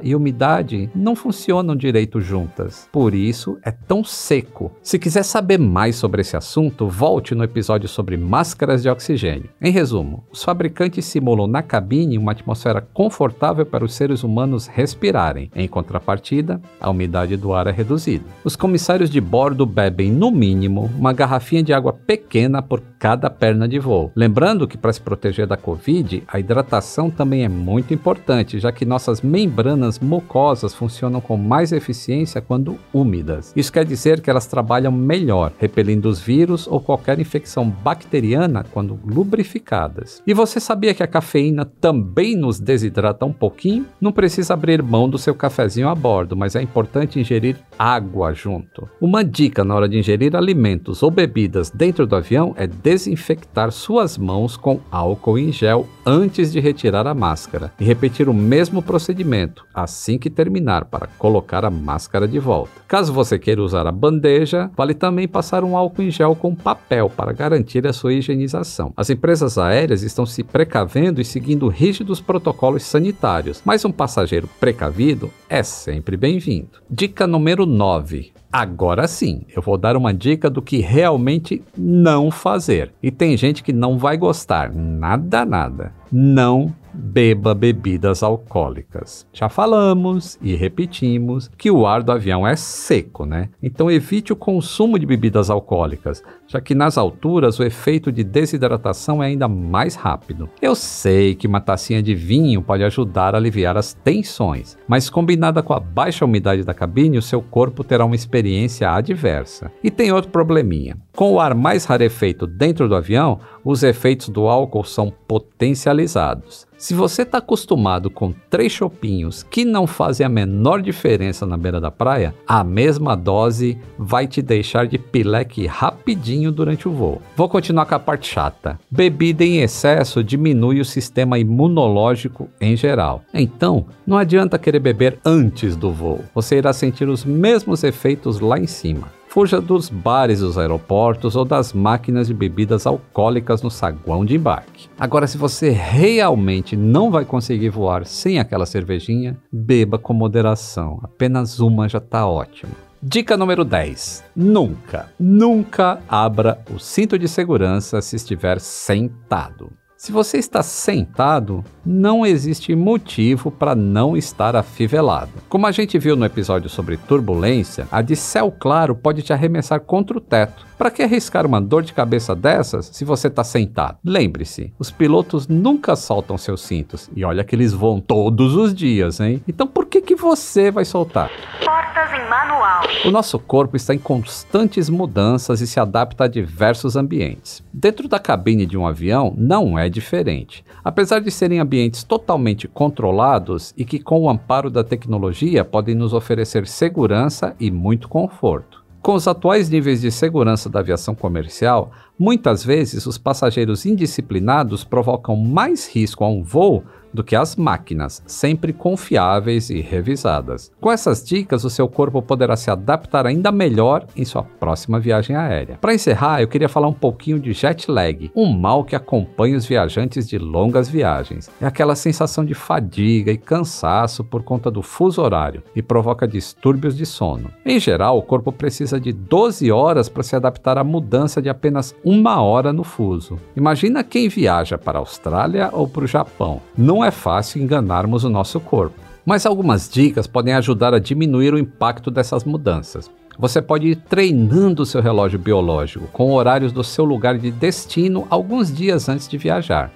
e 0.04 0.16
umidade 0.16 0.90
não 0.96 1.16
funcionam 1.16 1.76
direito 1.76 2.22
juntas. 2.22 2.88
Por 2.92 3.14
isso 3.14 3.58
é 3.64 3.72
tão 3.72 4.04
seco. 4.04 4.72
Se 4.82 5.00
quiser 5.00 5.24
saber 5.24 5.58
mais 5.58 5.96
sobre 5.96 6.22
esse 6.22 6.36
assunto, 6.36 6.88
volte 6.88 7.36
no 7.36 7.44
episódio 7.44 7.88
sobre 7.88 8.18
máscaras 8.18 8.82
de 8.82 8.90
oxigênio. 8.90 9.50
Em 9.62 9.72
resumo, 9.72 10.24
os 10.32 10.44
fabricantes 10.44 11.06
simulam 11.06 11.48
na 11.48 11.62
cabine 11.62 12.18
uma 12.18 12.32
atmosfera 12.32 12.82
confortável 12.94 13.66
para 13.66 13.86
os 13.86 13.94
seres 13.94 14.24
humanos 14.24 14.68
respirarem. 14.68 15.52
Em 15.56 15.68
contrapartida, 15.68 16.62
a 16.80 16.90
umidade 16.90 17.38
do 17.38 17.54
ar 17.54 17.68
é 17.68 17.72
reduzida. 17.72 18.26
Os 18.44 18.56
comissários 18.56 19.10
de 19.10 19.22
bordo 19.22 19.66
bebem, 19.66 20.12
no 20.12 20.32
mínimo, 20.32 20.90
uma 20.98 21.14
garrafinha 21.14 21.64
de 21.64 21.74
água 21.74 21.94
pequena 21.94 22.62
por 22.62 22.82
cada 23.02 23.32
perna 23.32 23.68
de 23.68 23.80
voo. 23.80 24.12
Lembrando 24.16 24.68
que 24.68 24.78
para 24.78 24.94
se 24.94 25.02
proteger 25.02 25.48
da 25.48 25.58
Covid, 25.58 26.22
a 26.28 26.40
hidratação 26.40 27.10
também 27.10 27.44
é 27.44 27.50
muito 27.50 27.96
importante, 27.96 28.60
já 28.60 28.72
que 28.72 28.86
nossas 28.86 29.24
membranas 29.24 29.98
mucosas 29.98 30.76
funcionam 30.76 31.20
com 31.20 31.36
mais 31.36 31.72
eficiência 31.72 32.40
quando 32.40 32.78
úmidas. 32.94 33.54
Isso 33.56 33.74
quer 33.74 33.86
dizer 33.86 34.22
que 34.22 34.30
elas 34.30 34.46
trabalham 34.46 34.92
melhor, 34.92 35.52
repelindo 35.58 36.08
os 36.08 36.20
vírus 36.20 36.68
ou 36.68 36.80
qualquer 36.80 37.20
infecção 37.20 37.68
bacteriana 37.68 38.64
quando 38.72 39.00
lubrificadas. 39.04 40.22
E 40.28 40.32
você 40.32 40.60
sabia 40.60 40.94
que 40.94 41.02
a 41.02 41.08
cafeína 41.08 41.66
também 41.66 42.36
nos 42.36 42.60
desidrata 42.60 43.26
um 43.26 43.34
pouquinho? 43.34 43.88
Não 44.00 44.12
precisa 44.12 44.54
abrir 44.54 44.84
mão 44.84 45.10
do 45.10 45.18
seu 45.18 45.34
cafezinho 45.34 45.90
a 45.90 45.96
bordo, 45.96 46.38
mas 46.38 46.56
é 46.56 46.62
importante 46.62 47.20
ingerir 47.20 47.56
água 47.80 48.32
junto. 48.32 48.88
Uma 49.02 49.24
dica 49.24 49.64
na 49.64 49.74
hora 49.74 49.90
de 49.90 49.98
ingerir 49.98 50.36
alimentos 50.36 51.02
ou 51.02 51.10
bebidas 51.10 51.72
dentro 51.72 52.06
do 52.06 52.16
avião 52.16 52.54
é 52.56 52.68
desinfectar 52.92 53.72
suas 53.72 54.18
mãos 54.18 54.58
com 54.58 54.82
álcool 54.92 55.40
em 55.40 55.50
gel 55.50 55.88
antes 56.06 56.52
de 56.52 56.60
retirar 56.60 57.08
a 57.08 57.14
máscara 57.14 57.72
e 57.80 57.86
repetir 57.86 58.28
o 58.28 58.34
mesmo 58.34 58.82
procedimento 58.82 59.66
assim 59.74 60.18
que 60.18 60.30
terminar 60.30 60.84
para 60.84 61.08
colocar 61.08 61.64
a 61.64 61.70
máscara 61.70 62.28
de 62.28 62.38
volta. 62.38 62.82
Caso 62.90 63.14
você 63.14 63.40
queira 63.40 63.64
usar 63.64 63.88
a 63.88 63.94
bandeja, 63.94 64.70
vale 64.76 64.94
também 64.94 65.26
passar 65.26 65.64
um 65.64 65.78
álcool 65.78 66.02
em 66.02 66.12
gel 66.12 66.36
com 66.36 66.54
papel 66.54 67.10
para 67.10 67.32
garantir 67.32 67.88
a 67.88 67.94
sua 67.94 68.14
higienização. 68.14 68.92
As 68.98 69.10
empresas 69.10 69.58
aéreas 69.58 70.04
estão 70.04 70.26
se 70.26 70.44
precavendo 70.44 71.22
e 71.22 71.26
seguindo 71.26 71.70
rígidos 71.70 72.20
protocolos 72.20 72.84
sanitários, 72.84 73.62
mas 73.64 73.86
um 73.86 73.92
passageiro 73.92 74.50
precavido 74.60 75.32
é 75.48 75.64
sempre 75.64 76.18
bem-vindo. 76.18 76.82
Dica 76.90 77.26
número 77.26 77.66
9. 77.66 78.31
Agora 78.52 79.08
sim, 79.08 79.44
eu 79.56 79.62
vou 79.62 79.78
dar 79.78 79.96
uma 79.96 80.14
dica 80.14 80.50
do 80.50 80.62
que 80.62 80.80
realmente 80.80 81.64
não 81.78 82.30
fazer. 82.30 82.92
E 83.02 83.10
tem 83.10 83.38
gente 83.38 83.64
que 83.64 83.72
não 83.72 83.98
vai 83.98 84.18
gostar, 84.18 84.74
nada, 84.74 85.46
nada. 85.46 85.94
Não 86.12 86.74
beba 86.94 87.54
bebidas 87.54 88.24
alcoólicas. 88.24 89.26
Já 89.34 89.50
falamos 89.50 90.38
e 90.42 90.56
repetimos 90.56 91.50
que 91.58 91.72
o 91.72 91.86
ar 91.86 92.04
do 92.04 92.12
avião 92.12 92.48
é 92.48 92.56
seco, 92.56 93.26
né? 93.26 93.50
Então 93.62 93.90
evite 93.90 94.34
o 94.34 94.36
consumo 94.36 94.98
de 94.98 95.06
bebidas 95.06 95.50
alcoólicas, 95.50 96.24
já 96.48 96.60
que 96.60 96.76
nas 96.76 96.98
alturas 96.98 97.60
o 97.60 97.64
efeito 97.64 98.12
de 98.12 98.24
desidratação 98.24 99.24
é 99.24 99.28
ainda 99.28 99.48
mais 99.48 99.96
rápido. 99.96 100.50
Eu 100.62 100.76
sei 100.76 101.36
que 101.36 101.48
uma 101.48 101.62
tacinha 101.62 102.02
de 102.02 102.14
vinho 102.14 102.62
pode 102.62 102.84
ajudar 102.84 103.36
a 103.36 103.38
aliviar 103.38 103.78
as 103.78 103.94
tensões, 103.94 104.78
mas 104.88 105.10
combinada 105.10 105.64
com 105.64 105.74
a 105.74 105.80
baixa 105.80 106.26
umidade 106.26 106.64
da 106.64 106.74
cabine, 106.74 107.18
o 107.18 107.22
seu 107.22 107.42
corpo 107.42 107.84
terá 107.84 108.06
uma 108.06 108.16
experiência 108.16 108.92
adversa. 108.92 109.72
E 109.84 109.90
tem 109.90 110.12
outro 110.12 110.32
probleminha. 110.32 110.98
Com 111.16 111.34
o 111.34 111.40
ar 111.40 111.54
mais 111.54 111.86
rarefeito 111.86 112.48
dentro 112.48 112.88
do 112.88 112.96
avião, 112.96 113.40
os 113.64 113.84
efeitos 113.84 114.30
do 114.30 114.48
álcool 114.48 114.84
são 114.84 115.12
potencializados. 115.28 116.71
Se 116.82 116.96
você 116.96 117.22
está 117.22 117.38
acostumado 117.38 118.10
com 118.10 118.34
três 118.50 118.72
chopinhos 118.72 119.44
que 119.44 119.63
não 119.63 119.86
fazem 119.86 120.26
a 120.26 120.30
menor 120.30 120.82
diferença 120.82 121.46
na 121.46 121.56
beira 121.56 121.80
da 121.80 121.91
praia, 121.91 122.34
a 122.48 122.63
mesma 122.63 123.15
dose 123.15 123.78
vai 124.00 124.26
te 124.26 124.41
deixar 124.41 124.88
de 124.88 124.98
pileque 124.98 125.67
rapidinho 125.67 126.52
durante 126.52 126.88
o 126.88 126.91
voo. 126.91 127.22
Vou 127.38 127.48
continuar 127.48 127.86
com 127.86 127.94
a 127.94 128.00
parte 128.00 128.28
chata. 128.28 128.80
Bebida 128.89 129.44
em 129.44 129.62
excesso 129.62 130.24
diminui 130.24 130.80
o 130.80 130.86
sistema 130.86 131.38
imunológico 131.38 132.50
em 132.60 132.76
geral. 132.76 133.22
Então, 133.32 133.86
não 134.06 134.17
adianta 134.17 134.58
querer 134.58 134.80
beber 134.80 135.20
antes 135.24 135.76
do 135.76 135.91
voo. 135.91 136.22
Você 136.34 136.58
irá 136.58 136.74
sentir 136.74 137.08
os 137.08 137.24
mesmos 137.24 137.84
efeitos 137.84 138.39
lá 138.39 138.58
em 138.58 138.65
cima. 138.65 139.21
Fuja 139.32 139.62
dos 139.62 139.88
bares 139.88 140.41
dos 140.41 140.58
aeroportos 140.58 141.38
ou 141.38 141.46
das 141.46 141.72
máquinas 141.72 142.28
de 142.28 142.34
bebidas 142.34 142.86
alcoólicas 142.86 143.62
no 143.62 143.72
saguão 143.72 144.26
de 144.26 144.36
embarque. 144.36 144.89
Agora, 145.00 145.26
se 145.26 145.38
você 145.38 145.70
realmente 145.70 146.76
não 146.76 147.10
vai 147.10 147.24
conseguir 147.24 147.70
voar 147.70 148.06
sem 148.06 148.39
aquela 148.39 148.65
cervejinha, 148.65 149.39
beba 149.50 149.98
com 149.98 150.12
moderação. 150.12 151.00
Apenas 151.02 151.62
uma 151.62 151.88
já 151.88 152.00
está 152.00 152.28
ótimo. 152.28 152.74
Dica 153.02 153.38
número 153.38 153.63
10. 153.63 154.22
Nunca, 154.36 155.10
nunca 155.17 156.02
abra 156.10 156.60
o 156.70 156.78
cinto 156.78 157.17
de 157.17 157.30
segurança 157.30 158.02
se 158.02 158.17
estiver 158.17 158.60
sentado. 158.60 159.72
Se 160.02 160.12
você 160.12 160.40
está 160.40 160.64
sentado, 160.64 161.64
não 161.86 162.26
existe 162.26 162.74
motivo 162.74 163.52
para 163.52 163.76
não 163.76 164.18
estar 164.18 164.56
afivelado. 164.56 165.30
Como 165.48 165.68
a 165.68 165.72
gente 165.72 166.00
viu 166.00 166.16
no 166.16 166.26
episódio 166.26 166.68
sobre 166.72 166.98
turbulência, 166.98 167.88
a 167.92 168.02
de 168.02 168.16
céu 168.16 168.52
claro 168.52 168.96
pode 168.96 169.22
te 169.22 169.32
arremessar 169.32 169.80
contra 169.80 170.18
o 170.18 170.20
teto. 170.20 170.66
Para 170.82 170.89
que 170.89 171.04
arriscar 171.04 171.46
uma 171.46 171.62
dor 171.62 171.84
de 171.84 171.94
cabeça 171.94 172.36
dessas 172.36 172.88
se 172.88 173.06
você 173.06 173.28
está 173.28 173.44
sentado? 173.44 174.00
Lembre-se, 174.04 174.74
os 174.80 174.89
pilotos 174.89 175.48
nunca 175.48 175.96
soltam 175.96 176.39
seus 176.39 176.62
cintos 176.62 177.08
e 177.15 177.24
olha 177.24 177.44
que 177.44 177.54
eles 177.56 177.72
voam 177.72 178.00
todos 178.00 178.56
os 178.56 178.74
dias, 178.74 179.20
hein? 179.20 179.44
Então 179.48 179.67
por 179.67 179.86
que 179.86 180.02
que 180.02 180.15
você 180.15 180.72
vai 180.72 180.84
soltar? 180.84 181.30
Portas 181.63 182.12
em 182.20 182.28
manual. 182.28 182.82
O 183.06 183.12
nosso 183.12 183.38
corpo 183.38 183.76
está 183.76 183.94
em 183.94 184.00
constantes 184.00 184.89
mudanças 184.89 185.62
e 185.62 185.67
se 185.67 185.80
adapta 185.80 186.24
a 186.24 186.28
diversos 186.28 186.96
ambientes. 186.96 187.63
Dentro 187.72 188.08
da 188.08 188.17
cabine 188.17 188.65
de 188.65 188.76
um 188.76 188.88
avião 188.88 189.36
não 189.38 189.78
é 189.78 189.88
diferente. 189.88 190.65
Apesar 190.84 191.20
de 191.20 191.30
serem 191.30 191.60
ambientes 191.60 192.04
totalmente 192.04 192.67
controlados 192.67 193.72
e 193.78 193.86
que, 193.86 194.00
com 194.00 194.22
o 194.22 194.30
amparo 194.32 194.72
da 194.72 194.84
tecnologia, 194.84 195.63
podem 195.63 195.94
nos 195.94 196.12
oferecer 196.12 196.65
segurança 196.65 197.56
e 197.60 197.70
muito 197.70 198.10
conforto. 198.10 198.81
Com 199.02 199.16
os 199.16 199.28
atuais 199.28 199.68
níveis 199.68 200.00
de 200.00 200.12
segurança 200.12 200.70
da 200.70 200.80
aviação 200.80 201.16
comercial, 201.16 201.92
muitas 202.20 202.64
vezes 202.64 203.08
os 203.08 203.18
passageiros 203.18 203.84
indisciplinados 203.84 204.84
provocam 204.84 205.36
mais 205.36 205.90
risco 205.90 206.24
a 206.24 206.30
um 206.30 206.44
voo 206.44 206.84
do 207.13 207.24
que 207.24 207.36
as 207.36 207.56
máquinas, 207.56 208.21
sempre 208.26 208.74
confiáveis 208.74 209.69
e 209.69 209.82
revisadas. 209.82 210.71
Com 210.80 210.91
essas 210.91 211.24
dicas, 211.24 211.63
o 211.63 211.69
seu 211.69 211.88
corpo 211.88 212.21
poderá 212.21 212.56
se 212.56 212.69
adaptar 212.69 213.26
ainda 213.26 213.52
melhor 213.52 214.06
em 214.15 214.26
sua 214.26 214.43
próxima 214.43 215.00
viagem 215.00 215.36
aérea. 215.36 215.78
Para 215.80 215.93
encerrar, 215.93 216.41
eu 216.41 216.47
queria 216.47 216.69
falar 216.69 216.88
um 216.88 216.93
pouquinho 216.93 217.39
de 217.39 217.54
jet 217.54 217.89
lag, 217.89 218.32
um 218.36 218.52
mal 218.52 218.84
que 218.84 218.95
acompanha 218.95 219.58
os 219.58 219.65
viajantes 219.65 220.28
de 220.28 220.38
longas 220.38 220.89
viagens. 220.89 221.50
É 221.62 221.65
aquela 221.65 221.95
sensação 221.95 222.45
de 222.45 222.54
fadiga 222.54 223.32
e 223.32 223.38
cansaço 223.38 224.24
por 224.24 224.43
conta 224.43 224.71
do 224.71 224.82
fuso 224.82 225.21
horário 225.21 225.63
e 225.76 225.82
provoca 225.82 226.28
distúrbios 226.28 226.95
de 226.95 227.06
sono. 227.06 227.52
Em 227.65 227.80
geral, 227.80 228.17
o 228.17 228.24
corpo 228.24 228.52
precisa 228.52 229.00
de 229.00 229.12
12 229.12 229.71
horas 229.71 230.10
para 230.10 230.24
se 230.24 230.36
adaptar 230.36 230.78
à 230.78 230.84
mudança 230.84 231.41
de 231.41 231.50
apenas 231.50 231.95
uma 232.04 232.41
hora 232.41 232.74
no 232.74 232.84
fuso. 232.84 233.38
Imagina 233.56 234.04
quem 234.04 234.30
viaja 234.30 234.78
para 234.78 234.97
a 234.97 235.02
Austrália 235.02 235.69
ou 235.71 235.88
para 235.88 236.04
o 236.04 236.08
Japão. 236.08 236.62
Não 237.02 237.08
é 237.08 237.10
fácil 237.10 237.60
enganarmos 237.60 238.24
o 238.24 238.30
nosso 238.30 238.60
corpo. 238.60 238.94
Mas 239.26 239.48
algumas 239.48 239.90
dicas 239.90 240.28
podem 240.28 240.54
ajudar 240.54 240.94
a 240.94 241.00
diminuir 241.00 241.52
o 241.52 241.58
impacto 241.58 242.12
dessas 242.12 242.44
mudanças. 242.44 243.10
Você 243.40 243.60
pode 243.60 243.88
ir 243.88 243.96
treinando 243.96 244.86
seu 244.86 245.02
relógio 245.02 245.40
biológico 245.40 246.06
com 246.14 246.32
horários 246.32 246.72
do 246.72 246.84
seu 246.84 247.04
lugar 247.04 247.40
de 247.40 247.50
destino 247.50 248.28
alguns 248.30 248.72
dias 248.72 249.10
antes 249.10 249.28
de 249.28 249.36
viajar. 249.36 249.92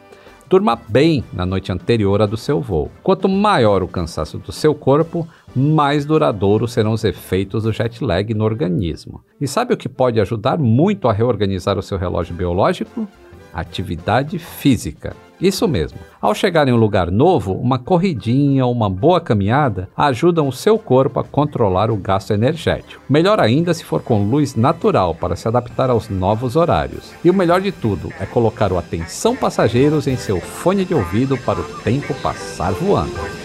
Durma 0.50 0.76
bem 0.88 1.24
na 1.32 1.46
noite 1.46 1.72
anterior 1.72 2.24
à 2.24 2.26
do 2.26 2.38
seu 2.38 2.60
voo. 2.60 2.90
Quanto 3.04 3.30
maior 3.30 3.84
o 3.84 3.88
cansaço 3.88 4.40
do 4.40 4.52
seu 4.52 4.74
corpo, 4.74 5.28
mais 5.56 6.08
duradouros 6.08 6.74
serão 6.74 6.92
os 6.92 7.04
efeitos 7.04 7.66
do 7.66 7.72
jet 7.72 8.04
lag 8.04 8.34
no 8.34 8.44
organismo. 8.44 9.22
E 9.40 9.48
sabe 9.48 9.76
o 9.76 9.78
que 9.78 9.88
pode 9.88 10.20
ajudar 10.20 10.58
muito 10.58 11.08
a 11.08 11.14
reorganizar 11.14 11.78
o 11.78 11.84
seu 11.84 12.00
relógio 12.00 12.34
biológico? 12.34 13.08
Atividade 13.54 14.40
física. 14.40 15.16
Isso 15.40 15.68
mesmo. 15.68 16.00
Ao 16.22 16.34
chegar 16.34 16.68
em 16.68 16.72
um 16.72 16.78
lugar 16.78 17.12
novo, 17.12 17.54
uma 17.54 17.78
corridinha 17.78 18.66
ou 18.66 18.72
uma 18.72 18.90
boa 18.90 19.20
caminhada 19.20 19.90
ajudam 19.96 20.48
o 20.48 20.54
seu 20.54 20.80
corpo 20.80 21.20
a 21.20 21.24
controlar 21.24 21.92
o 21.92 21.98
gasto 21.98 22.32
energético. 22.32 23.02
Melhor 23.10 23.40
ainda 23.40 23.74
se 23.74 23.84
for 23.84 24.02
com 24.02 24.30
luz 24.30 24.56
natural 24.56 25.14
para 25.14 25.36
se 25.36 25.48
adaptar 25.48 25.90
aos 25.90 26.10
novos 26.10 26.56
horários. 26.56 27.14
E 27.24 27.30
o 27.30 27.34
melhor 27.34 27.62
de 27.62 27.72
tudo 27.72 28.12
é 28.20 28.26
colocar 28.26 28.72
o 28.72 28.78
atenção 28.78 29.36
passageiros 29.36 30.08
em 30.08 30.16
seu 30.16 30.40
fone 30.40 30.86
de 30.86 30.94
ouvido 30.94 31.38
para 31.38 31.60
o 31.60 31.64
tempo 31.84 32.14
passar 32.22 32.72
voando. 32.72 33.45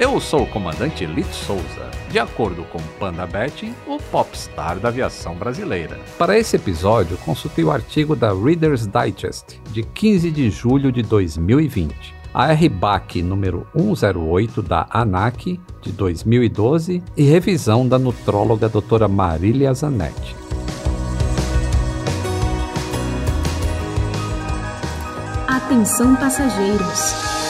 Eu 0.00 0.20
sou 0.20 0.42
o 0.42 0.46
comandante 0.46 1.04
Lito 1.04 1.34
Souza, 1.34 1.90
de 2.10 2.18
acordo 2.18 2.64
com 2.64 2.78
Panda 2.98 3.26
Betting, 3.26 3.74
o 3.86 3.98
popstar 3.98 4.78
da 4.78 4.88
aviação 4.88 5.34
brasileira. 5.34 6.00
Para 6.18 6.38
esse 6.38 6.56
episódio, 6.56 7.16
consultei 7.18 7.62
o 7.64 7.70
artigo 7.70 8.16
da 8.16 8.32
Reader's 8.32 8.86
Digest, 8.86 9.60
de 9.70 9.82
15 9.82 10.30
de 10.30 10.50
julho 10.50 10.90
de 10.90 11.02
2020 11.02 12.22
a 12.34 12.50
RBAC 12.50 13.22
número 13.22 13.66
108 13.74 14.62
da 14.62 14.86
ANAC 14.90 15.60
de 15.82 15.92
2012 15.92 17.02
e 17.14 17.22
revisão 17.24 17.86
da 17.86 17.98
nutróloga 17.98 18.70
doutora 18.70 19.06
Marília 19.06 19.74
Zanetti. 19.74 20.34
Atenção 25.46 26.16
passageiros. 26.16 27.41